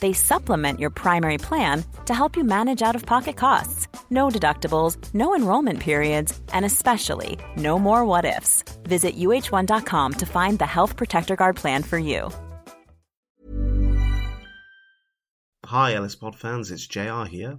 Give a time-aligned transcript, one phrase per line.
[0.00, 3.88] They supplement your primary plan to help you manage out of pocket costs.
[4.10, 8.62] No deductibles, no enrollment periods, and especially no more what ifs.
[8.84, 12.30] Visit uh1.com to find the Health Protector Guard plan for you.
[15.64, 17.58] Hi, Ellis Pod fans, it's JR here.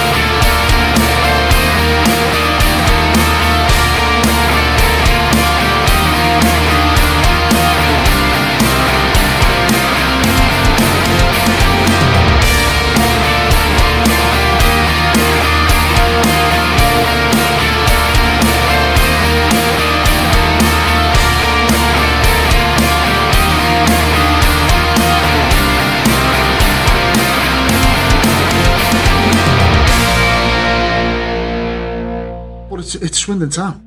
[32.95, 33.81] it's, it's Swindon Town.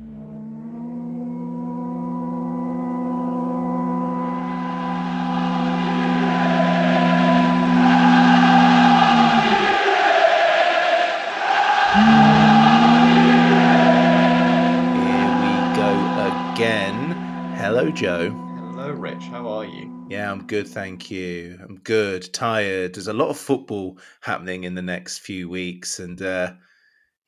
[14.95, 17.11] Here we go again.
[17.57, 18.31] Hello, Joe.
[18.31, 19.23] Hello, Rich.
[19.25, 20.07] How are you?
[20.09, 21.59] Yeah, I'm good, thank you.
[21.61, 22.31] I'm good.
[22.33, 22.95] Tired.
[22.95, 26.53] There's a lot of football happening in the next few weeks, and uh,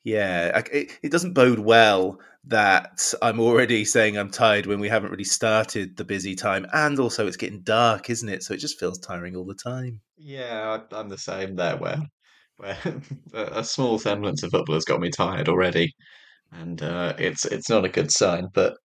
[0.08, 5.10] yeah, it, it doesn't bode well that I'm already saying I'm tired when we haven't
[5.10, 8.42] really started the busy time, and also it's getting dark, isn't it?
[8.42, 10.00] So it just feels tiring all the time.
[10.16, 11.76] Yeah, I'm the same there.
[11.76, 12.00] Where,
[12.56, 12.78] where
[13.34, 15.92] a a small semblance of football has got me tired already,
[16.52, 18.48] and uh, it's it's not a good sign.
[18.54, 18.76] But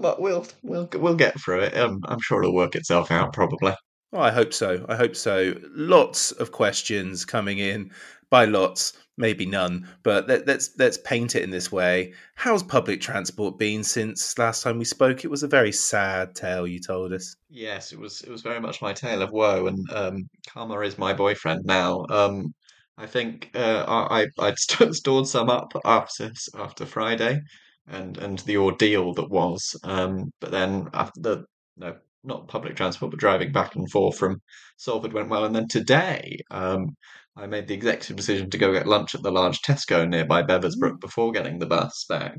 [0.00, 1.76] but we'll we'll we'll get through it.
[1.76, 3.34] Um, I'm sure it'll work itself out.
[3.34, 3.74] Probably.
[4.10, 4.84] Well, I hope so.
[4.88, 5.54] I hope so.
[5.74, 7.90] Lots of questions coming in.
[8.30, 9.88] By lots, maybe none.
[10.02, 12.14] But let, let's let's paint it in this way.
[12.34, 15.24] How's public transport been since last time we spoke?
[15.24, 17.34] It was a very sad tale you told us.
[17.48, 20.98] Yes, it was it was very much my tale of woe, and um, Karma is
[20.98, 22.04] my boyfriend now.
[22.08, 22.54] Um,
[22.96, 27.40] I think uh, I I- I'd st stored some up after after Friday,
[27.86, 29.76] and and the ordeal that was.
[29.84, 31.44] Um, but then after the
[31.76, 34.40] no, not public transport, but driving back and forth from
[34.76, 35.44] Salford went well.
[35.44, 36.96] And then today, um,
[37.36, 41.00] I made the executive decision to go get lunch at the large Tesco nearby Beversbrook
[41.00, 42.36] before getting the bus back.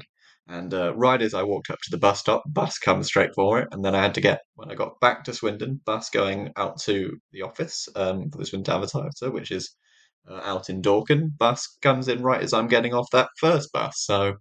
[0.48, 3.60] And uh, right as I walked up to the bus stop, bus comes straight for
[3.60, 6.52] it, and then I had to get when I got back to Swindon, bus going
[6.58, 9.74] out to the office um, for the Swindon Advertiser, which is
[10.30, 11.30] uh, out in Dorking.
[11.38, 14.34] Bus comes in right as I'm getting off that first bus, so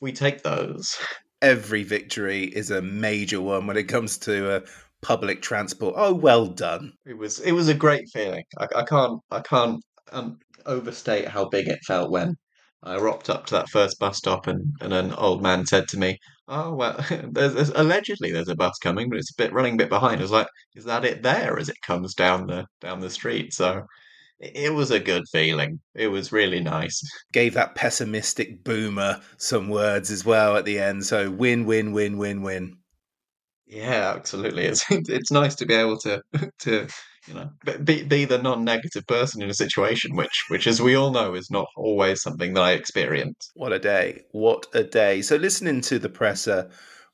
[0.00, 0.96] we take those.
[1.42, 4.60] Every victory is a major one when it comes to uh,
[5.02, 5.94] public transport.
[5.96, 6.92] Oh, well done.
[7.06, 8.44] It was it was a great feeling.
[8.58, 12.36] I, I can't I can't um, overstate how big it felt when
[12.82, 15.98] I rocked up to that first bus stop and, and an old man said to
[15.98, 16.18] me,
[16.48, 19.78] "Oh well, there's, there's allegedly there's a bus coming, but it's a bit running a
[19.78, 23.00] bit behind." I was like, "Is that it there?" As it comes down the down
[23.00, 23.84] the street, so
[24.40, 25.80] it, was a good feeling.
[25.94, 27.00] It was really nice.
[27.32, 31.04] Gave that pessimistic boomer some words as well at the end.
[31.04, 32.76] So win, win, win, win, win.
[33.66, 34.64] Yeah, absolutely.
[34.64, 36.22] It's it's nice to be able to
[36.60, 36.88] to
[37.28, 37.50] you know
[37.84, 41.50] be be the non-negative person in a situation, which which as we all know is
[41.50, 43.50] not always something that I experience.
[43.54, 44.22] What a day.
[44.32, 45.22] What a day.
[45.22, 46.70] So, listening to the presser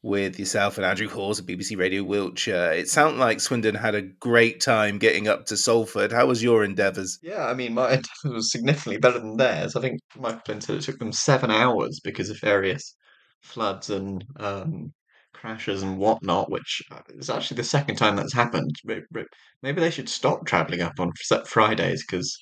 [0.06, 4.03] with yourself and Andrew Hawes of BBC Radio Wiltshire, it sounded like Swindon had a
[4.03, 6.12] great time getting up to Salford.
[6.12, 7.19] How was your endeavours?
[7.23, 9.75] Yeah, I mean, my endeavour was significantly better than theirs.
[9.75, 12.94] I think Michael Flynn said it took them seven hours because of various
[13.43, 14.93] floods and um,
[15.35, 18.76] crashes and whatnot, which uh, is actually the second time that's happened.
[18.85, 19.25] May- may-
[19.62, 21.11] Maybe they should stop travelling up on
[21.47, 22.37] Fridays because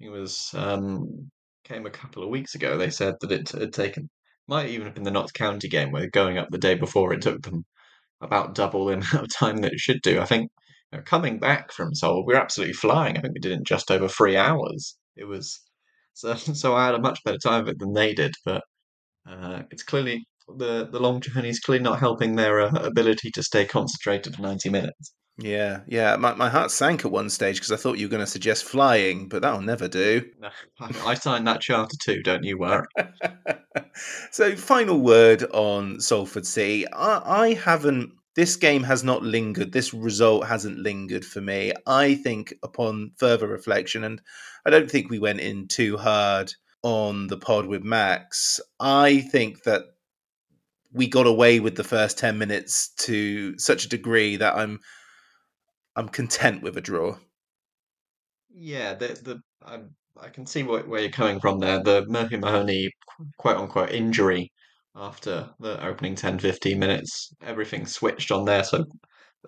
[0.00, 1.30] it was um,
[1.64, 2.78] came a couple of weeks ago.
[2.78, 4.08] They said that it had taken
[4.48, 7.22] might even have been the Notts County game where going up the day before it
[7.22, 7.64] took them
[8.20, 10.20] about double the amount of time that it should do.
[10.20, 10.50] I think
[10.92, 13.16] you know, coming back from Seoul, we were absolutely flying.
[13.16, 14.96] I think we did it in just over three hours.
[15.16, 15.60] It was
[16.14, 18.62] so so I had a much better time of it than they did, but
[19.28, 20.26] uh, it's clearly
[20.58, 24.42] the the long journey is clearly not helping their uh, ability to stay concentrated for
[24.42, 25.14] ninety minutes.
[25.38, 26.16] Yeah, yeah.
[26.16, 28.64] My, my heart sank at one stage because I thought you were going to suggest
[28.64, 30.24] flying, but that'll never do.
[30.38, 30.50] No,
[31.06, 32.22] I, signed that charter too.
[32.22, 32.86] Don't you worry.
[34.30, 36.86] so, final word on Salford City.
[36.92, 38.12] I, I haven't.
[38.34, 39.72] This game has not lingered.
[39.72, 41.72] This result hasn't lingered for me.
[41.86, 44.20] I think, upon further reflection, and
[44.66, 46.52] I don't think we went in too hard
[46.82, 48.60] on the pod with Max.
[48.80, 49.84] I think that
[50.92, 54.78] we got away with the first 10 minutes to such a degree that I'm
[55.96, 57.16] I'm content with a draw.
[58.54, 59.80] Yeah, the the I
[60.20, 61.82] I can see what, where you're coming from there.
[61.82, 62.90] The Murphy Mahoney
[63.38, 64.50] quote unquote injury
[64.94, 68.64] after the opening 10 15 minutes, everything switched on there.
[68.64, 68.84] So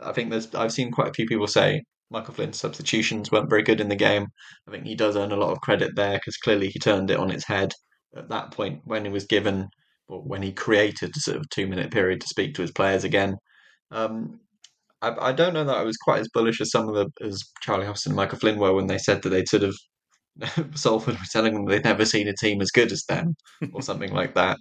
[0.02, 3.62] I think there's I've seen quite a few people say Michael Flynn's substitutions weren't very
[3.62, 4.26] good in the game.
[4.68, 7.18] I think he does earn a lot of credit there because clearly he turned it
[7.18, 7.72] on its head
[8.16, 9.68] at that point when he was given
[10.08, 13.04] or when he created a sort of two minute period to speak to his players
[13.04, 13.36] again.
[13.90, 14.40] Um,
[15.04, 17.42] I, I don't know that I was quite as bullish as some of the as
[17.60, 19.76] Charlie Austin and Michael Flynn were when they said that they'd sort of
[20.74, 23.34] Salford were telling them they'd never seen a team as good as them
[23.72, 24.58] or something like that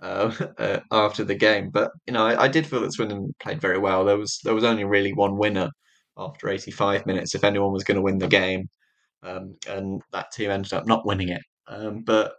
[0.00, 1.70] uh, uh, after the game.
[1.70, 4.04] But you know, I, I, did feel that Swindon played very well.
[4.04, 5.68] There was there was only really one winner
[6.16, 8.68] after 85 minutes if anyone was going to win the game,
[9.22, 11.42] um, and that team ended up not winning it.
[11.68, 12.34] Um, but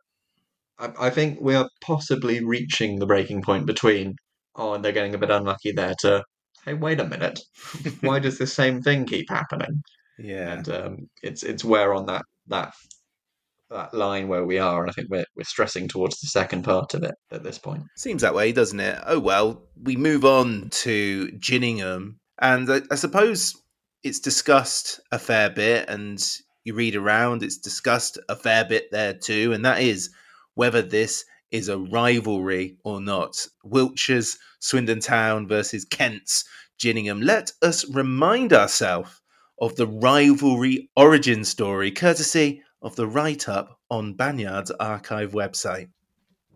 [0.79, 4.15] I, I think we are possibly reaching the breaking point between
[4.55, 6.23] oh, and they're getting a bit unlucky there to
[6.65, 7.39] hey, wait a minute,
[8.01, 9.83] why does the same thing keep happening?
[10.17, 12.73] Yeah, and um, it's it's where on that that
[13.69, 16.93] that line where we are, and I think we're we're stressing towards the second part
[16.93, 17.83] of it at this point.
[17.95, 18.99] Seems that way, doesn't it?
[19.05, 23.55] Oh well, we move on to Gillingham, and I, I suppose
[24.03, 26.23] it's discussed a fair bit, and
[26.63, 30.09] you read around, it's discussed a fair bit there too, and that is
[30.55, 33.47] whether this is a rivalry or not.
[33.63, 36.43] Wiltshire's Swindon Town versus Kent's
[36.79, 37.21] Gillingham.
[37.21, 39.21] Let us remind ourselves
[39.61, 45.89] of the rivalry origin story, courtesy of the write up on Banyard's archive website.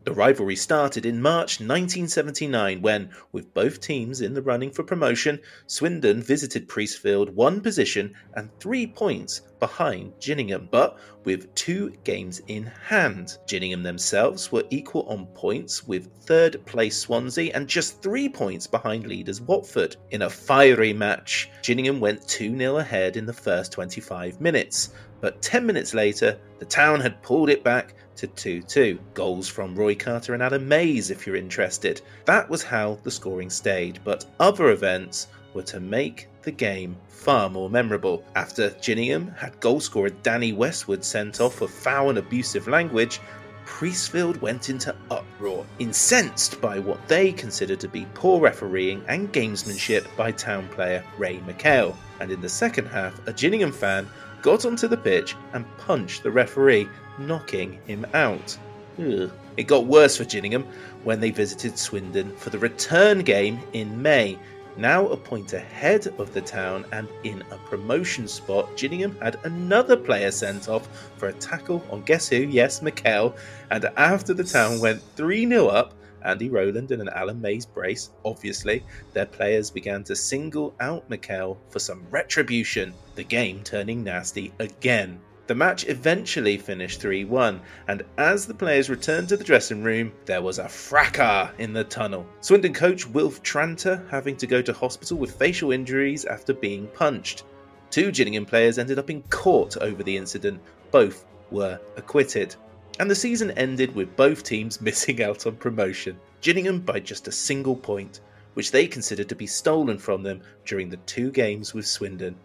[0.08, 5.38] The rivalry started in March 1979 when, with both teams in the running for promotion,
[5.66, 12.72] Swindon visited Priestfield one position and three points behind Gillingham, but with two games in
[12.88, 13.38] hand.
[13.48, 19.08] Gillingham themselves were equal on points with third place Swansea and just three points behind
[19.08, 19.98] leaders Watford.
[20.12, 25.42] In a fiery match, Gillingham went 2 0 ahead in the first 25 minutes, but
[25.42, 29.00] 10 minutes later, the town had pulled it back to 2 2.
[29.14, 32.02] Goals from Roy Carter and Alan Mayes, if you're interested.
[32.26, 37.50] That was how the scoring stayed, but other events were to make the game far
[37.50, 38.24] more memorable.
[38.36, 43.20] After Gillingham had goalscorer Danny Westwood sent off for foul and abusive language,
[43.66, 50.08] Priestfield went into uproar, incensed by what they considered to be poor refereeing and gamesmanship
[50.16, 51.96] by town player Ray McHale.
[52.20, 54.08] And in the second half, a Gillingham fan
[54.48, 56.88] got onto the pitch and punched the referee,
[57.20, 58.58] knocking him out.
[58.98, 59.30] Ugh.
[59.58, 60.66] It got worse for Gillingham
[61.04, 64.40] when they visited Swindon for the return game in May.
[64.78, 69.98] Now a point ahead of the town and in a promotion spot, Gillingham had another
[69.98, 72.38] player sent off for a tackle on guess who?
[72.38, 73.36] Yes, McHale.
[73.70, 75.94] And after the town went 3 0 up,
[76.24, 78.84] Andy Rowland and an Alan Mayes brace, obviously,
[79.14, 85.20] their players began to single out McHale for some retribution, the game turning nasty again.
[85.48, 90.12] The match eventually finished 3 1, and as the players returned to the dressing room,
[90.26, 92.28] there was a fracas in the tunnel.
[92.42, 97.46] Swindon coach Wilf Tranter having to go to hospital with facial injuries after being punched.
[97.92, 100.60] Two Gillingham players ended up in court over the incident,
[100.92, 102.56] both were acquitted
[103.00, 107.32] and the season ended with both teams missing out on promotion, Gillingham by just a
[107.32, 108.22] single point,
[108.54, 112.36] which they considered to be stolen from them during the two games with Swindon,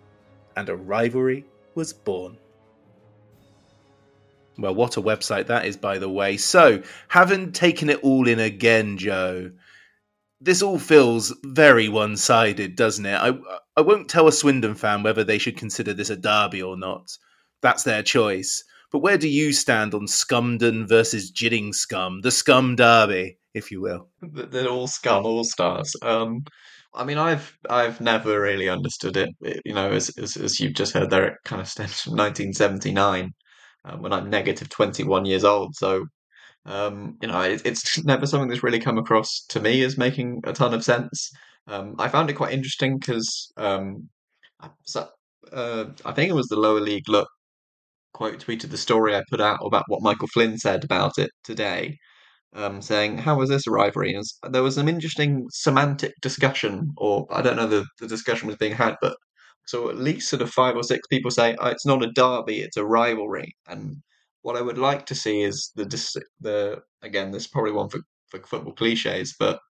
[0.56, 1.44] and a rivalry
[1.74, 2.36] was born.
[4.58, 6.36] Well, what a website that is, by the way.
[6.36, 9.50] So, having taken it all in again, Joe,
[10.40, 13.14] this all feels very one sided, doesn't it?
[13.14, 13.32] I,
[13.76, 17.16] I won't tell a Swindon fan whether they should consider this a derby or not.
[17.62, 18.64] That's their choice.
[18.92, 23.80] But where do you stand on Scumden versus Jidding Scum, the Scum Derby, if you
[23.80, 24.10] will?
[24.20, 25.96] They're all scum, all stars.
[26.02, 26.44] Um,
[26.94, 29.30] I mean, I've I've never really understood it.
[29.40, 32.16] it you know, as, as, as you've just heard, there it kind of stems from
[32.16, 33.30] 1979,
[33.86, 35.74] um, when I'm negative 21 years old.
[35.74, 36.04] So,
[36.66, 40.42] Um, you know, it, it's never something that's really come across to me as making
[40.44, 41.30] a ton of sense.
[41.66, 44.08] Um, I found it quite interesting because um,
[44.84, 45.08] so,
[45.52, 47.28] uh, I think it was the lower league look
[48.12, 51.98] quote tweeted the story I put out about what Michael Flynn said about it today,
[52.54, 54.14] um, saying, How was this a rivalry?
[54.14, 58.56] And there was some interesting semantic discussion, or I don't know the, the discussion was
[58.56, 59.16] being had, but
[59.66, 62.60] so at least sort of five or six people say oh, it's not a derby,
[62.60, 63.54] it's a rivalry.
[63.66, 63.96] And
[64.42, 65.84] what I would like to see is the
[66.40, 69.60] the again, this is probably one for, for football cliches, but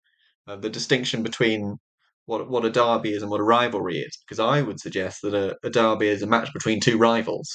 [0.48, 1.76] uh, the distinction between
[2.26, 4.16] what what a derby is and what a rivalry is.
[4.26, 7.48] Because I would suggest that a, a derby is a match between two rivals,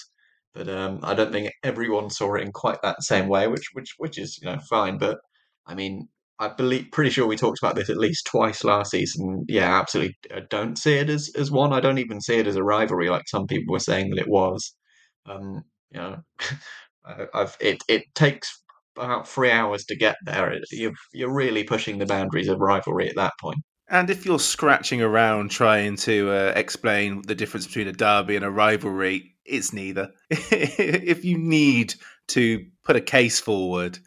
[0.58, 3.94] but um, I don't think everyone saw it in quite that same way, which which
[4.00, 4.98] which is you know fine.
[4.98, 5.20] But
[5.68, 6.08] I mean,
[6.40, 9.46] I believe pretty sure we talked about this at least twice last season.
[9.48, 10.18] Yeah, absolutely.
[10.34, 11.74] I don't see it as as one.
[11.74, 14.28] I don't even see it as a rivalry, like some people were saying that it
[14.28, 14.74] was.
[15.28, 15.62] Um,
[15.92, 16.18] you know,
[17.36, 18.60] I've it it takes
[18.96, 20.58] about three hours to get there.
[20.72, 23.60] You're you're really pushing the boundaries of rivalry at that point.
[23.90, 28.44] And if you're scratching around trying to uh, explain the difference between a derby and
[28.44, 30.12] a rivalry, it's neither.
[30.30, 31.96] if you need
[32.30, 34.00] to put a case forward,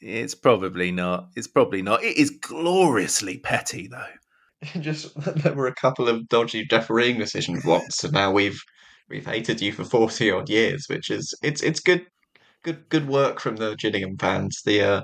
[0.00, 1.28] it's probably not.
[1.36, 2.02] It's probably not.
[2.02, 4.04] It is gloriously petty, though.
[4.80, 8.60] Just there were a couple of dodgy refereeing decisions once, and now we've
[9.08, 12.06] we've hated you for forty odd years, which is it's it's good
[12.62, 14.60] good good work from the Gillingham fans.
[14.64, 15.02] The uh,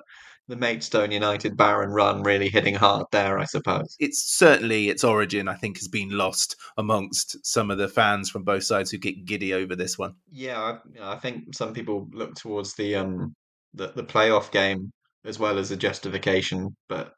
[0.49, 3.97] the Maidstone United Baron run really hitting hard there, I suppose.
[3.99, 8.45] It's certainly its origin, I think, has been lost amongst some of the fans from
[8.45, 10.15] both sides who get giddy over this one.
[10.31, 10.61] Yeah,
[11.01, 13.35] I, I think some people look towards the um
[13.73, 14.93] the, the playoff game
[15.25, 17.13] as well as the justification, but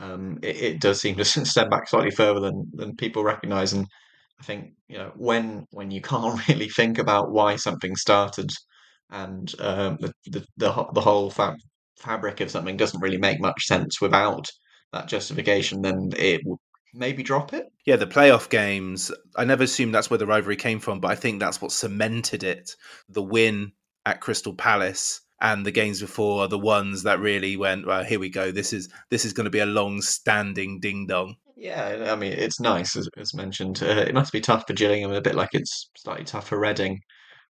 [0.00, 3.72] um, it, it does seem to stem back slightly further than than people recognise.
[3.72, 3.86] And
[4.40, 8.50] I think you know when when you can't really think about why something started
[9.10, 11.54] and um, the, the the the whole fab,
[11.98, 14.50] fabric of something doesn't really make much sense without
[14.92, 16.60] that justification, then it will
[16.94, 17.66] maybe drop it.
[17.86, 19.10] Yeah, the playoff games.
[19.36, 22.44] I never assumed that's where the rivalry came from, but I think that's what cemented
[22.44, 22.74] it.
[23.08, 23.72] The win
[24.04, 27.86] at Crystal Palace and the games before are the ones that really went.
[27.86, 28.52] Well, here we go.
[28.52, 31.36] This is this is going to be a long-standing ding dong.
[31.56, 33.82] Yeah, I mean it's nice as, as mentioned.
[33.82, 37.00] Uh, it must be tough for Gillingham, a bit like it's slightly tough for Reading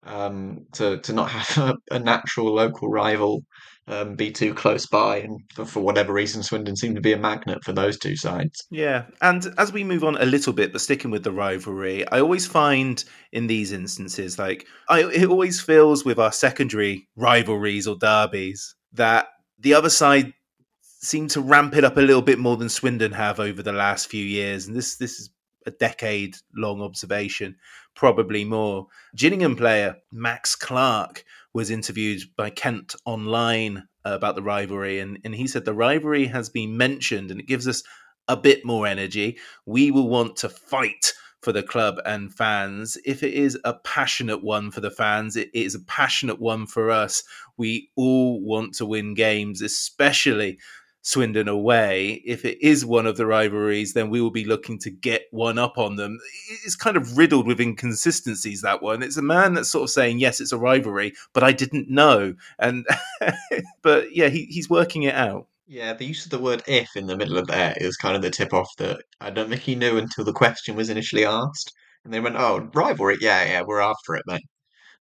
[0.06, 1.58] um, to to not have
[1.90, 3.42] a, a natural local rival
[3.88, 7.62] um, be too close by, and for, whatever reason, Swindon seemed to be a magnet
[7.62, 8.66] for those two sides.
[8.70, 12.20] Yeah, and as we move on a little bit, but sticking with the rivalry, I
[12.20, 13.02] always find
[13.32, 19.28] in these instances, like I, it always feels with our secondary rivalries or derbies that
[19.58, 20.32] the other side
[20.80, 24.08] seem to ramp it up a little bit more than Swindon have over the last
[24.08, 25.30] few years, and this this is
[25.66, 27.56] a decade long observation,
[27.94, 28.86] probably more.
[29.16, 31.24] Gillingham player Max Clark
[31.56, 36.26] was interviewed by Kent Online uh, about the rivalry, and, and he said the rivalry
[36.26, 37.82] has been mentioned and it gives us
[38.28, 39.38] a bit more energy.
[39.64, 42.98] We will want to fight for the club and fans.
[43.06, 46.90] If it is a passionate one for the fans, it is a passionate one for
[46.90, 47.22] us.
[47.56, 50.58] We all want to win games, especially
[51.06, 54.90] Swindon away, if it is one of the rivalries, then we will be looking to
[54.90, 56.18] get one up on them.
[56.64, 59.04] It's kind of riddled with inconsistencies, that one.
[59.04, 62.34] It's a man that's sort of saying, yes, it's a rivalry, but I didn't know.
[62.58, 62.84] And,
[63.82, 65.46] but yeah, he, he's working it out.
[65.68, 68.22] Yeah, the use of the word if in the middle of there is kind of
[68.22, 71.72] the tip off that I don't think he knew until the question was initially asked.
[72.04, 73.18] And they went, oh, rivalry?
[73.20, 74.48] Yeah, yeah, we're after it, mate.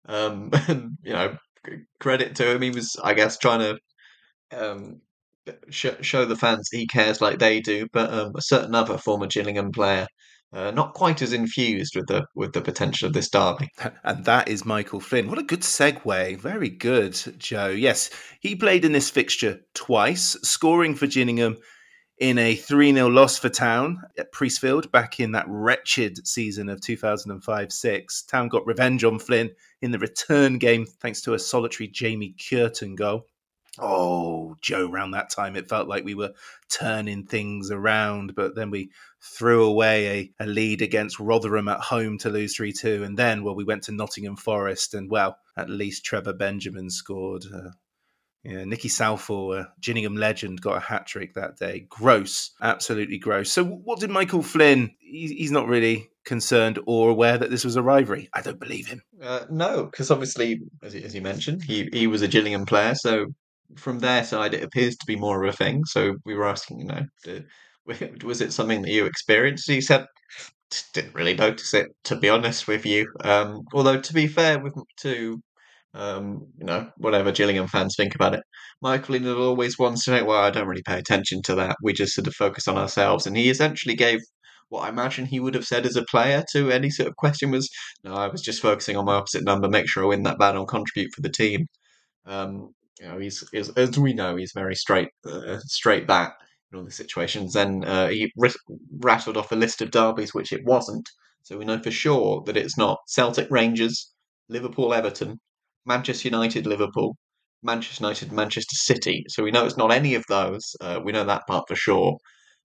[0.05, 1.39] Um, and, you know,
[1.99, 2.61] credit to him.
[2.61, 3.79] He was, I guess, trying to
[4.53, 5.01] um,
[5.71, 9.27] sh- show the fans he cares like they do, but um, a certain other former
[9.27, 10.07] Gillingham player.
[10.53, 13.69] Uh, not quite as infused with the with the potential of this derby,
[14.05, 15.29] and that is Michael Flynn.
[15.29, 16.39] What a good segue!
[16.39, 17.71] Very good, Joe.
[17.71, 18.11] Yes,
[18.41, 21.57] he played in this fixture twice, scoring for Gillingham
[22.19, 26.81] in a 3 0 loss for Town at Priestfield back in that wretched season of
[26.81, 28.23] 2005 6.
[28.23, 29.51] Town got revenge on Flynn
[29.83, 33.27] in the return game thanks to a solitary Jamie Cureton goal.
[33.79, 36.33] Oh, Joe, around that time, it felt like we were
[36.71, 38.91] turning things around, but then we
[39.21, 43.03] threw away a, a lead against Rotherham at home to lose 3 2.
[43.03, 47.45] And then, well, we went to Nottingham Forest, and well, at least Trevor Benjamin scored.
[47.53, 47.71] Uh,
[48.45, 51.87] yeah, Nicky Southall, a Gillingham legend, got a hat trick that day.
[51.89, 53.51] Gross, absolutely gross.
[53.51, 54.95] So, what did Michael Flynn?
[55.15, 58.29] he's not really concerned or aware that this was a rivalry.
[58.33, 59.03] I don't believe him.
[59.23, 63.27] Uh, no, because obviously, as, as mentioned, he he was a Gillingham player, so
[63.77, 65.85] from their side, it appears to be more of a thing.
[65.87, 67.03] So we were asking, you know,
[68.25, 69.71] was it something that you experienced?
[69.71, 70.07] He said,
[70.93, 73.07] didn't really notice it, to be honest with you.
[73.23, 75.41] Um, although, to be fair with to
[75.95, 78.43] Um, you know, whatever Gillingham fans think about it.
[78.83, 81.77] Michael Flynn always wants to know, well, I don't really pay attention to that.
[81.83, 83.27] We just sort of focus on ourselves.
[83.27, 84.21] And he essentially gave
[84.71, 87.51] what I imagine he would have said as a player to any sort of question
[87.51, 87.71] was,
[88.05, 90.67] no, I was just focusing on my opposite number, make sure I win that battle,
[90.67, 91.67] contribute for the team.
[92.27, 96.35] Um, you know, he's, he's, as we know, he's very straight, uh, straight back
[96.73, 97.53] in all the situations.
[97.53, 98.51] Then uh, he r-
[99.01, 101.09] rattled off a list of derbies, which it wasn't.
[101.43, 104.13] So we know for sure that it's not Celtic Rangers,
[104.49, 105.41] Liverpool Everton,
[105.87, 107.17] Manchester United Liverpool,
[107.63, 109.25] Manchester United Manchester City.
[109.29, 110.75] So we know it's not any of those.
[110.81, 112.17] Uh, we know that part for sure.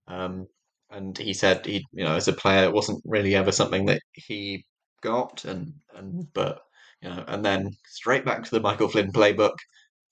[0.07, 0.48] Um,
[0.91, 4.01] and he said he, you know, as a player, it wasn't really ever something that
[4.13, 4.65] he
[5.01, 6.59] got, and and but
[7.01, 9.55] you know, and then straight back to the Michael Flynn playbook.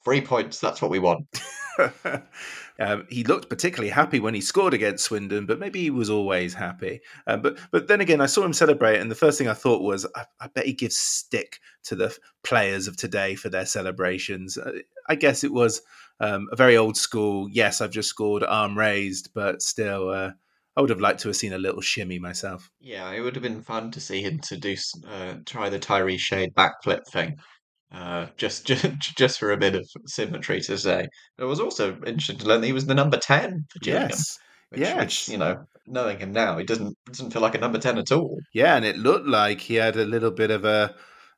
[0.08, 0.62] Three points.
[0.62, 1.28] That's what we want.
[2.80, 6.54] um, he looked particularly happy when he scored against Swindon, but maybe he was always
[6.54, 7.02] happy.
[7.28, 9.82] Um, but but then again, I saw him celebrate, and the first thing I thought
[9.82, 14.58] was, I, I bet he gives stick to the players of today for their celebrations.
[14.58, 15.82] Uh, I guess it was
[16.22, 17.50] um, a very old school.
[17.52, 20.08] Yes, I've just scored, arm raised, but still.
[20.08, 20.32] Uh,
[20.78, 22.70] I would have liked to have seen a little shimmy myself.
[22.80, 24.76] Yeah, it would have been fun to see him to do
[25.10, 27.40] uh, try the Tyree Shade backflip thing.
[27.92, 31.08] Uh, just, just just for a bit of symmetry to say.
[31.38, 34.10] It was also interesting to learn that he was the number ten for Gillingham.
[34.10, 34.40] Yes.
[34.70, 35.00] Which, yes.
[35.00, 38.12] which, you know, knowing him now, he doesn't doesn't feel like a number ten at
[38.12, 38.40] all.
[38.54, 40.94] Yeah, and it looked like he had a little bit of a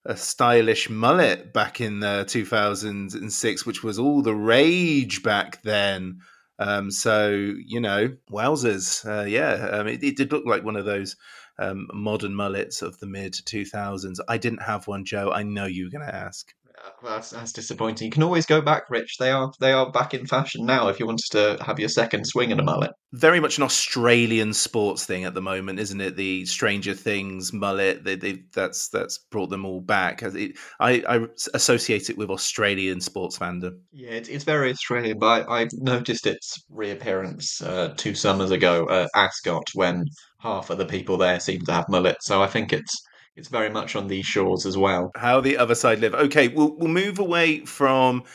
[0.05, 6.19] a stylish mullet back in uh, 2006, which was all the rage back then.
[6.59, 10.85] Um, so you know, wowzers, uh, yeah, um, it, it, did look like one of
[10.85, 11.15] those
[11.57, 14.17] um, modern mullets of the mid 2000s.
[14.27, 15.31] I didn't have one, Joe.
[15.31, 16.53] I know you were going to ask.
[17.01, 18.05] Well, that's, that's, disappointing.
[18.05, 19.17] You can always go back, Rich.
[19.19, 20.89] They are they are back in fashion now.
[20.89, 24.53] If you wanted to have your second swing at a mullet, very much an Australian
[24.53, 26.15] sports thing at the moment, isn't it?
[26.15, 28.03] The Stranger Things mullet.
[28.03, 30.21] They, they that's that's brought them all back.
[30.23, 33.79] It, I, I associate it with Australian sports fandom.
[33.91, 38.89] Yeah, it's, it's very Australian, but I, have noticed its reappearance uh, two summers ago
[38.89, 40.05] at Ascot when
[40.39, 42.25] half of the people there seem to have mullets.
[42.25, 42.95] So I think it's
[43.39, 45.11] it's very much on these shores as well.
[45.15, 46.13] How the other side live.
[46.13, 48.25] Okay, we'll we'll move away from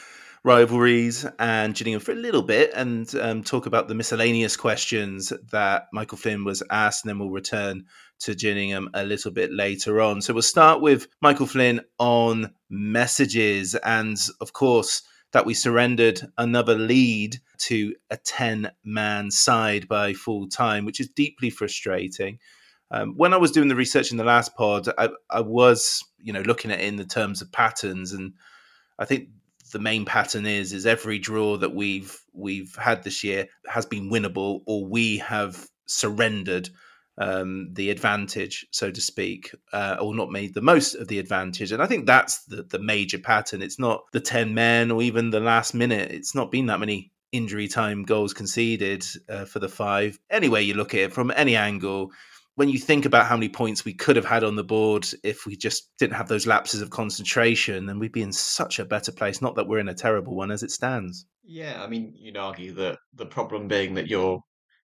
[0.42, 5.88] rivalries and Gillingham for a little bit and um, talk about the miscellaneous questions that
[5.92, 7.84] Michael Flynn was asked, and then we'll return
[8.20, 10.22] to Gillingham a little bit later on.
[10.22, 15.02] So we'll start with Michael Flynn on messages, and of course
[15.32, 21.08] that we surrendered another lead to a 10 man side by full time, which is
[21.08, 22.38] deeply frustrating.
[22.90, 26.32] Um, when I was doing the research in the last pod, I, I, was, you
[26.32, 28.34] know, looking at it in the terms of patterns, and
[28.98, 29.28] I think
[29.72, 34.10] the main pattern is is every draw that we've we've had this year has been
[34.10, 36.68] winnable, or we have surrendered
[37.18, 41.72] um, the advantage, so to speak, uh, or not made the most of the advantage.
[41.72, 43.62] And I think that's the the major pattern.
[43.62, 46.12] It's not the ten men or even the last minute.
[46.12, 50.18] It's not been that many injury time goals conceded uh, for the five.
[50.30, 52.12] Any way you look at it, from any angle
[52.56, 55.44] when you think about how many points we could have had on the board if
[55.44, 59.10] we just didn't have those lapses of concentration, then we'd be in such a better
[59.10, 59.42] place.
[59.42, 61.26] Not that we're in a terrible one as it stands.
[61.42, 64.40] Yeah, I mean, you'd argue that the problem being that you're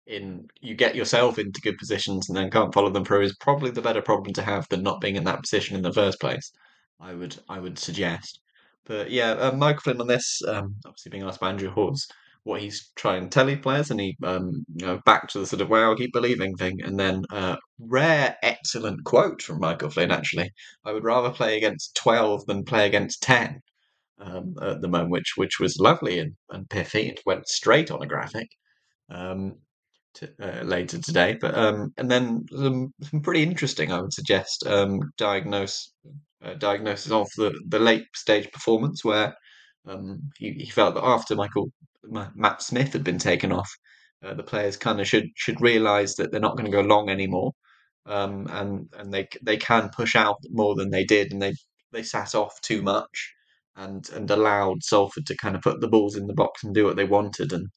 [0.07, 3.71] in, you get yourself into good positions and then can't follow them through is probably
[3.71, 6.51] the better problem to have than not being in that position in the first place.
[6.99, 8.41] I would, I would suggest.
[8.85, 12.09] But yeah, uh, Michael Flynn on this, um, obviously being asked by Andrew Hawes,
[12.45, 15.47] what he's trying to tell his players, and he, um, you know, back to the
[15.47, 19.91] sort of "well, I keep believing" thing, and then uh, rare, excellent quote from Michael
[19.91, 20.11] Flynn.
[20.11, 20.51] Actually,
[20.85, 23.61] I would rather play against twelve than play against ten
[24.19, 27.09] um, at the moment, which which was lovely and, and pithy.
[27.09, 28.49] It went straight on a graphic
[29.11, 29.57] um,
[30.15, 34.67] to, uh, later today, but um, and then some, some pretty interesting, I would suggest,
[34.67, 35.93] um, diagnose
[36.43, 39.35] uh, diagnosis of the the late stage performance where.
[39.87, 41.73] Um, he, he, felt that after Michael
[42.05, 43.71] Matt Smith had been taken off,
[44.23, 47.09] uh, the players kind of should should realise that they're not going to go long
[47.09, 47.53] anymore,
[48.07, 51.55] um, and and they they can push out more than they did, and they
[51.93, 53.35] they sat off too much,
[53.77, 56.85] and and allowed Salford to kind of put the balls in the box and do
[56.85, 57.69] what they wanted, and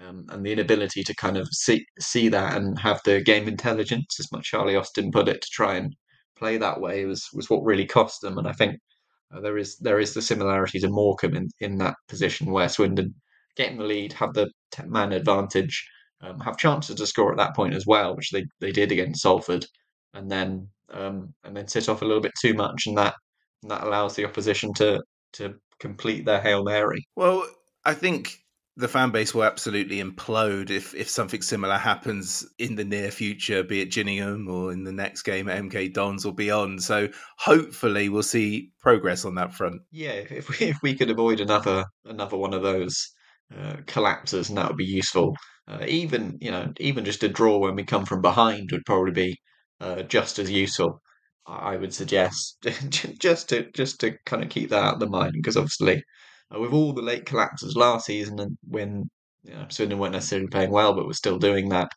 [0.00, 4.18] um, and the inability to kind of see see that and have the game intelligence,
[4.20, 5.94] as much Charlie Austin put it, to try and
[6.36, 8.78] play that way was was what really cost them, and I think.
[9.34, 13.14] Uh, there is there is the similarity to Morecambe in, in that position where Swindon
[13.56, 14.50] get in the lead, have the
[14.86, 15.88] man advantage,
[16.22, 19.22] um, have chances to score at that point as well, which they, they did against
[19.22, 19.66] Salford,
[20.14, 23.14] and then um, and then sit off a little bit too much, and that
[23.62, 25.02] and that allows the opposition to
[25.34, 27.04] to complete their hail mary.
[27.16, 27.46] Well,
[27.84, 28.40] I think
[28.76, 33.62] the fan base will absolutely implode if if something similar happens in the near future,
[33.62, 36.82] be it Gillingham or in the next game at MK Dons or beyond.
[36.82, 37.08] So
[37.38, 39.82] hopefully we'll see progress on that front.
[39.90, 43.12] Yeah, if we if we could avoid another another one of those
[43.56, 45.34] uh, collapses, and that would be useful.
[45.68, 49.12] Uh, even you know, even just a draw when we come from behind would probably
[49.12, 49.38] be
[49.80, 51.00] uh, just as useful.
[51.46, 52.58] I would suggest
[53.18, 56.02] just to just to kind of keep that out of the mind because obviously
[56.54, 59.10] uh, with all the late collapses last season and when
[59.42, 61.90] you know, Swindon weren't necessarily playing well but were still doing that,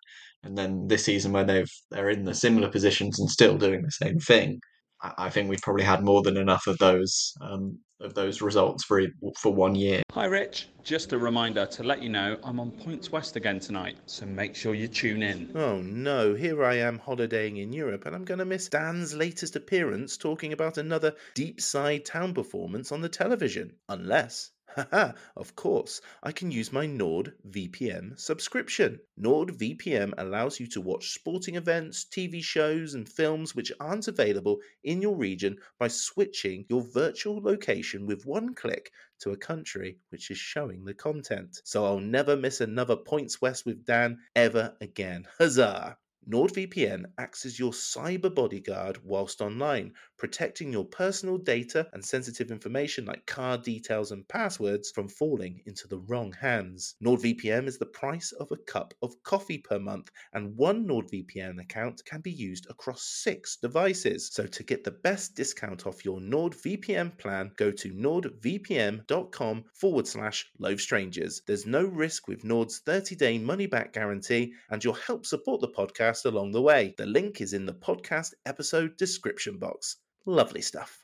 [0.44, 3.92] and then this season where they've they're in the similar positions and still doing the
[3.92, 4.60] same thing,
[5.04, 8.84] I, I think we've probably had more than enough of those um, of those results
[8.84, 9.02] for
[9.40, 10.02] for one year.
[10.12, 13.98] Hi Rich, just a reminder to let you know I'm on Points West again tonight,
[14.06, 15.52] so make sure you tune in.
[15.56, 19.56] Oh no, here I am holidaying in Europe and I'm going to miss Dan's latest
[19.56, 23.74] appearance talking about another deep side town performance on the television.
[23.90, 29.00] Unless Haha, of course, I can use my NordVPN subscription.
[29.20, 35.02] NordVPN allows you to watch sporting events, TV shows, and films which aren't available in
[35.02, 40.40] your region by switching your virtual location with one click to a country which is
[40.40, 41.62] showing the content.
[41.64, 45.28] So I'll never miss another Points West with Dan ever again.
[45.38, 45.98] Huzzah!
[46.30, 53.04] NordVPN acts as your cyber bodyguard whilst online, protecting your personal data and sensitive information
[53.04, 56.96] like card details and passwords from falling into the wrong hands.
[57.04, 62.06] NordVPN is the price of a cup of coffee per month, and one NordVPN account
[62.06, 64.30] can be used across six devices.
[64.32, 70.50] So, to get the best discount off your NordVPN plan, go to nordvpn.com forward slash
[70.58, 71.42] loaf strangers.
[71.46, 75.68] There's no risk with Nord's 30 day money back guarantee, and you'll help support the
[75.68, 76.96] podcast along the way.
[76.98, 79.98] The link is in the podcast episode description box.
[80.26, 81.03] Lovely stuff.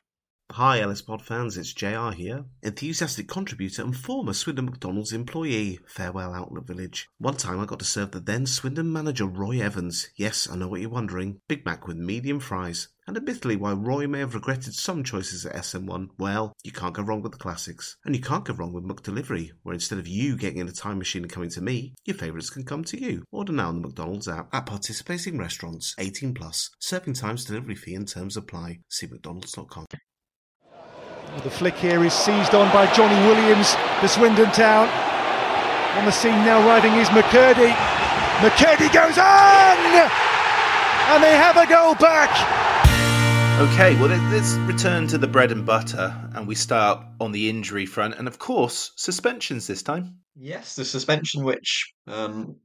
[0.53, 5.79] Hi, Ellis Pod fans, it's JR here, enthusiastic contributor and former Swindon McDonald's employee.
[5.88, 7.07] Farewell, Outlet Village.
[7.19, 10.09] One time I got to serve the then Swindon manager Roy Evans.
[10.15, 11.39] Yes, I know what you're wondering.
[11.47, 12.89] Big Mac with medium fries.
[13.07, 17.03] And admittedly, while Roy may have regretted some choices at SM1, well, you can't go
[17.03, 17.95] wrong with the classics.
[18.03, 20.97] And you can't go wrong with McDelivery, where instead of you getting in a time
[20.97, 23.23] machine and coming to me, your favourites can come to you.
[23.31, 26.71] Order now on the McDonald's app at participating restaurants, 18 plus.
[26.79, 28.79] Serving times, delivery fee and terms apply.
[28.89, 29.85] See mcdonalds.com.
[31.43, 34.89] The flick here is seized on by Johnny Williams, the Swindon Town.
[35.97, 37.71] On the scene now riding is McCurdy.
[38.39, 39.77] McCurdy goes on!
[41.11, 42.29] And they have a goal back!
[43.59, 47.85] Okay, well, let's return to the bread and butter, and we start on the injury
[47.85, 50.15] front, and of course, suspensions this time.
[50.35, 52.55] Yes, the suspension, which um,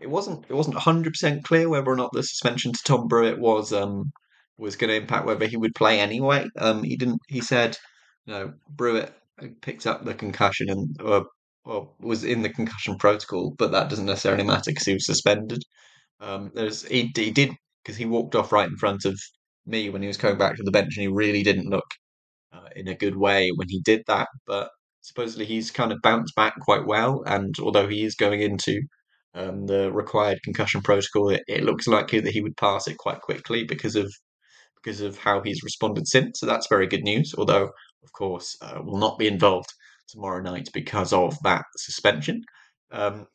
[0.00, 3.38] it wasn't it wasn't hundred percent clear whether or not the suspension to Tom Brewitt
[3.38, 4.12] was um,
[4.58, 6.46] was going to impact whether he would play anyway.
[6.58, 7.20] Um, he didn't.
[7.28, 7.78] He said,
[8.26, 9.12] you know, Brewitt
[9.60, 11.26] picked up the concussion and or,
[11.64, 15.62] or was in the concussion protocol, but that doesn't necessarily matter because he was suspended.
[16.20, 19.18] Um, there's he, he did because he walked off right in front of
[19.66, 21.86] me when he was coming back to the bench, and he really didn't look
[22.52, 24.28] uh, in a good way when he did that.
[24.46, 28.80] But supposedly he's kind of bounced back quite well, and although he is going into
[29.34, 33.20] um, the required concussion protocol, it, it, looks likely that he would pass it quite
[33.20, 34.12] quickly because of
[34.82, 36.40] because of how he's responded since.
[36.40, 37.34] So that's very good news.
[37.38, 37.70] Although,
[38.04, 39.72] of course, uh, will not be involved
[40.08, 42.42] tomorrow night because of that suspension.
[42.90, 43.26] Um,